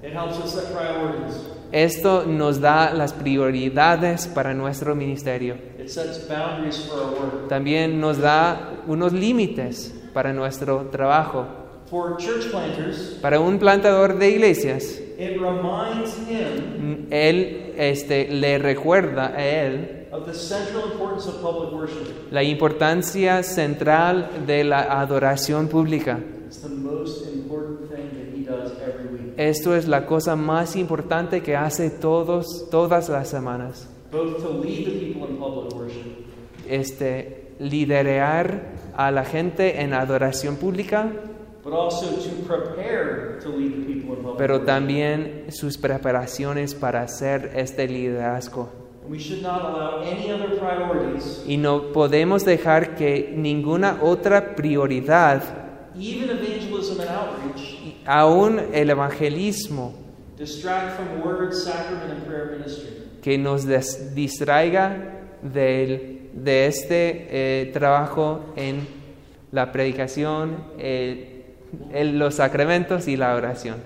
It 0.04 0.14
helps 0.14 0.38
us 0.38 0.54
set 0.54 0.66
priorities. 0.74 1.54
Esto 1.72 2.26
nos 2.28 2.62
da 2.62 2.94
las 2.94 3.14
prioridades 3.14 4.28
para 4.28 4.54
nuestro 4.54 4.96
ministerio. 4.96 5.56
It 5.80 5.90
sets 5.90 6.28
boundaries 6.28 6.78
for 6.88 7.00
our 7.00 7.12
work. 7.14 7.48
También 7.50 8.00
nos 8.00 8.20
da 8.20 8.84
unos 8.86 9.12
límites 9.12 9.94
para 10.14 10.34
nuestro 10.34 10.90
trabajo. 10.92 11.48
For 11.94 12.18
church 12.18 12.50
planters, 12.50 13.20
Para 13.22 13.40
un 13.40 13.60
plantador 13.60 14.18
de 14.18 14.32
iglesias, 14.32 15.00
it 15.20 15.40
reminds 15.40 16.18
him 16.28 17.06
él 17.12 17.76
este, 17.78 18.30
le 18.32 18.58
recuerda 18.58 19.28
a 19.28 19.46
él 19.46 20.08
of 20.12 20.26
the 20.26 20.34
central 20.34 20.92
importance 20.92 21.28
of 21.28 21.36
public 21.40 21.72
worship. 21.72 22.32
la 22.32 22.42
importancia 22.42 23.44
central 23.44 24.28
de 24.48 24.64
la 24.64 25.00
adoración 25.02 25.68
pública. 25.68 26.18
It's 26.48 26.64
the 26.64 26.70
most 26.70 27.28
important 27.32 27.88
thing 27.92 28.10
that 28.10 28.36
he 28.36 28.44
does 28.44 28.72
every 28.82 29.14
week. 29.14 29.34
Esto 29.38 29.76
es 29.76 29.88
la 29.88 30.08
cosa 30.08 30.36
más 30.36 30.76
importante 30.76 31.44
que 31.44 31.56
hace 31.56 31.92
todos, 31.92 32.70
todas 32.72 33.08
las 33.08 33.30
semanas. 33.30 33.88
Both 34.12 34.42
to 34.42 34.50
lead 34.64 34.86
the 34.86 34.92
people 35.00 35.28
in 35.30 35.38
public 35.38 35.76
worship 35.76 36.26
Este, 36.68 37.54
liderar 37.60 38.64
a 38.98 39.12
la 39.12 39.26
gente 39.26 39.82
en 39.82 39.94
adoración 39.94 40.56
pública, 40.56 41.12
but 41.64 41.74
also 41.74 42.08
to 42.18 42.30
prepare 42.48 43.40
to 43.42 43.50
lead 43.50 43.72
the 43.74 43.86
people 43.94 44.16
in 44.18 44.22
public 44.24 44.38
pero 44.38 44.62
también 44.62 45.46
sus 45.50 45.78
preparaciones 45.78 46.76
para 46.76 47.02
hacer 47.02 47.52
este 47.56 47.88
liderazgo. 47.88 48.70
And 49.04 49.12
we 49.12 49.20
should 49.20 49.42
not 49.42 49.62
allow 49.64 50.02
any 50.02 50.32
other 50.32 50.58
priorities, 50.58 51.44
Y 51.48 51.58
no 51.58 51.92
podemos 51.92 52.46
dejar 52.46 52.96
que 52.96 53.34
ninguna 53.36 54.00
otra 54.02 54.56
prioridad, 54.56 55.42
even 55.96 56.30
evangelism 56.30 57.00
and 57.02 57.10
outreach, 57.10 57.96
aún 58.06 58.60
el 58.74 58.90
evangelismo, 58.90 59.94
distract 60.38 60.96
from 60.98 61.22
word, 61.22 61.54
sacrament, 61.54 62.12
and 62.12 62.24
prayer 62.26 62.58
ministry. 62.58 62.90
que 63.22 63.38
nos 63.38 63.66
distraiga 64.16 65.22
del- 65.42 66.30
de 66.34 66.66
este 66.68 67.28
eh, 67.30 67.72
trabajo 67.72 68.42
en 68.56 68.88
la 69.52 69.72
predicación, 69.72 70.58
eh, 70.80 71.33
en 71.92 72.20
los 72.20 72.36
sacramentos 72.36 73.08
y 73.08 73.18
la 73.18 73.36
oración. 73.36 73.78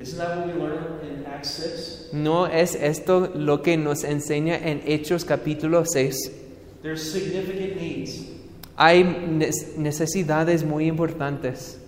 Isn't 0.00 0.18
that 0.18 0.36
what 0.36 0.46
we 0.46 0.52
learn 0.52 1.00
in 1.02 1.26
Acts 1.26 1.48
6? 1.48 2.08
¿No 2.12 2.46
es 2.46 2.74
esto 2.74 3.32
lo 3.34 3.62
que 3.62 3.76
nos 3.76 4.04
enseña 4.04 4.56
en 4.56 4.82
Hechos 4.86 5.24
capítulo 5.24 5.84
6? 5.84 6.32
There's 6.82 7.02
significant 7.02 7.80
needs. 7.80 8.26
Hay 8.76 9.04
necesidades 9.78 10.64
muy 10.64 10.86
importantes. 10.86 11.78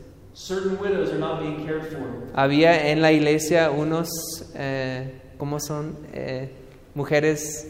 Había 2.34 2.90
en 2.90 3.02
la 3.02 3.12
iglesia 3.12 3.70
unos, 3.70 4.09
eh, 4.54 5.20
¿cómo 5.36 5.61
son? 5.61 5.96
Eh, 6.12 6.50
mujeres 6.94 7.68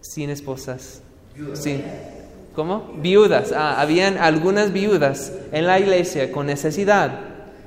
sin 0.00 0.30
esposas. 0.30 1.02
Sí. 1.54 1.82
¿Cómo? 2.54 2.92
Viudas. 2.96 3.52
Ah, 3.52 3.80
habían 3.80 4.18
algunas 4.18 4.72
viudas 4.72 5.32
en 5.52 5.66
la 5.66 5.78
iglesia 5.78 6.32
con 6.32 6.46
necesidad. 6.46 7.20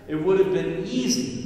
It 0.10 0.16
would 0.16 0.40
have 0.42 0.52
been 0.52 0.84
easy 0.86 1.42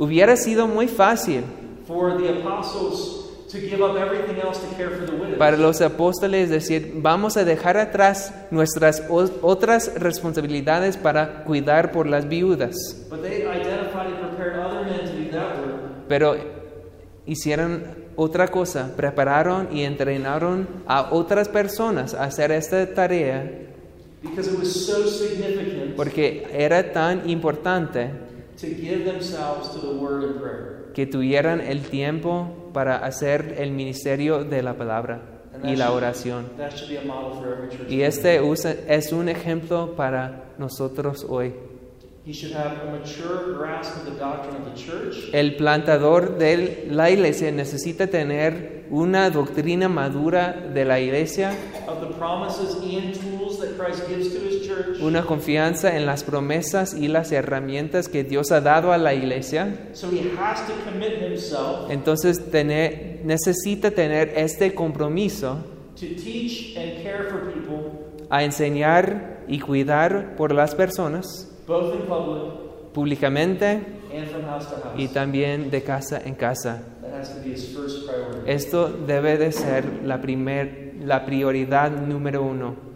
Hubiera 0.00 0.34
sido 0.36 0.66
muy 0.66 0.88
fácil 0.88 1.42
for 1.86 2.16
the 2.16 2.30
apostles 2.30 3.26
to 3.52 3.58
give 3.58 3.82
up 3.82 3.98
everything 3.98 4.40
else 4.40 4.58
to 4.58 4.74
care 4.74 4.88
for 4.88 5.04
the 5.04 5.12
widows. 5.12 5.36
para 5.36 5.58
los 5.58 5.82
apóstoles 5.82 6.48
decir, 6.48 6.92
vamos 7.02 7.36
a 7.36 7.44
dejar 7.44 7.76
atrás 7.76 8.32
nuestras 8.50 9.02
otras 9.10 9.92
responsabilidades 9.96 10.96
para 10.96 11.44
cuidar 11.44 11.92
por 11.92 12.06
las 12.06 12.30
viudas. 12.30 12.76
But 13.10 13.20
they 13.20 13.42
identified 13.42 14.06
and 14.06 14.20
prepared 14.20 14.58
other 14.58 14.86
men 14.86 15.00
to 15.00 15.12
do 15.12 15.30
that 15.32 15.58
work. 15.58 16.08
Pero 16.08 16.36
hicieron 17.26 17.99
otra 18.22 18.48
cosa, 18.48 18.94
prepararon 18.96 19.68
y 19.72 19.82
entrenaron 19.84 20.68
a 20.86 21.08
otras 21.12 21.48
personas 21.48 22.12
a 22.14 22.24
hacer 22.24 22.50
esta 22.52 22.92
tarea 22.94 23.50
Because 24.22 24.50
it 24.52 24.58
was 24.58 24.86
so 24.86 25.06
significant 25.06 25.96
porque 25.96 26.46
era 26.52 26.92
tan 26.92 27.28
importante 27.30 28.10
to 28.60 28.66
give 28.66 29.04
themselves 29.10 29.70
to 29.72 29.80
the 29.80 29.94
word 29.98 30.24
and 30.24 30.40
prayer. 30.40 30.90
que 30.92 31.06
tuvieran 31.06 31.60
el 31.62 31.80
tiempo 31.80 32.70
para 32.74 32.98
hacer 32.98 33.54
el 33.58 33.70
ministerio 33.70 34.44
de 34.44 34.62
la 34.62 34.74
palabra 34.74 35.22
y 35.64 35.76
la 35.76 35.92
oración. 35.92 36.46
That 36.58 36.72
should 36.74 36.90
be 36.90 36.98
a 36.98 37.02
model 37.04 37.38
for 37.40 37.52
every 37.52 37.68
church. 37.70 37.90
Y 37.90 38.02
este 38.02 38.40
usa- 38.42 38.74
es 38.88 39.12
un 39.12 39.28
ejemplo 39.30 39.94
para 39.96 40.44
nosotros 40.58 41.24
hoy. 41.28 41.54
El 45.32 45.56
plantador 45.56 46.36
de 46.38 46.86
la 46.90 47.10
iglesia 47.10 47.50
necesita 47.50 48.06
tener 48.08 48.84
una 48.90 49.30
doctrina 49.30 49.88
madura 49.88 50.52
de 50.74 50.84
la 50.84 51.00
iglesia, 51.00 51.52
of 51.86 52.00
the 52.00 52.14
promises 52.18 52.74
and 52.82 53.14
tools 53.14 53.58
that 53.60 53.76
Christ 53.78 54.06
gives 54.08 54.28
to 54.34 54.40
his 54.46 54.66
church. 54.66 55.00
una 55.00 55.22
confianza 55.24 55.96
en 55.96 56.04
las 56.06 56.24
promesas 56.24 56.94
y 56.94 57.08
las 57.08 57.30
herramientas 57.32 58.08
que 58.08 58.24
Dios 58.24 58.50
ha 58.50 58.60
dado 58.60 58.92
a 58.92 58.98
la 58.98 59.14
iglesia. 59.14 59.90
So 59.92 60.08
he 60.10 60.30
has 60.38 60.66
to 60.66 60.72
commit 60.84 61.22
himself 61.22 61.90
Entonces 61.90 62.50
tener- 62.50 63.20
necesita 63.24 63.92
tener 63.92 64.32
este 64.36 64.74
compromiso 64.74 65.58
to 65.94 66.06
teach 66.22 66.76
and 66.76 67.02
care 67.02 67.28
for 67.30 67.52
people, 67.52 67.92
a 68.28 68.42
enseñar 68.44 69.44
y 69.48 69.60
cuidar 69.60 70.34
por 70.36 70.52
las 70.52 70.74
personas 70.74 71.46
both 71.70 71.94
in 71.94 72.02
public 72.08 72.42
públicamente 72.92 73.80
and 74.12 74.28
from 74.28 74.42
house 74.42 74.66
to 74.66 74.74
house. 74.74 74.98
y 74.98 75.06
también 75.08 75.70
de 75.70 75.82
casa 75.84 76.20
en 76.24 76.34
casa. 76.34 76.82
That 77.00 77.14
has 77.14 77.34
to 77.34 77.40
be 77.40 77.52
his 77.52 77.72
first 77.72 78.08
priority. 78.08 78.50
Esto 78.50 78.88
debe 78.88 79.38
de 79.38 79.52
ser 79.52 79.84
la, 80.04 80.20
primer, 80.20 80.94
la 81.00 81.24
prioridad 81.24 81.92
número 81.92 82.42
uno. 82.42 82.89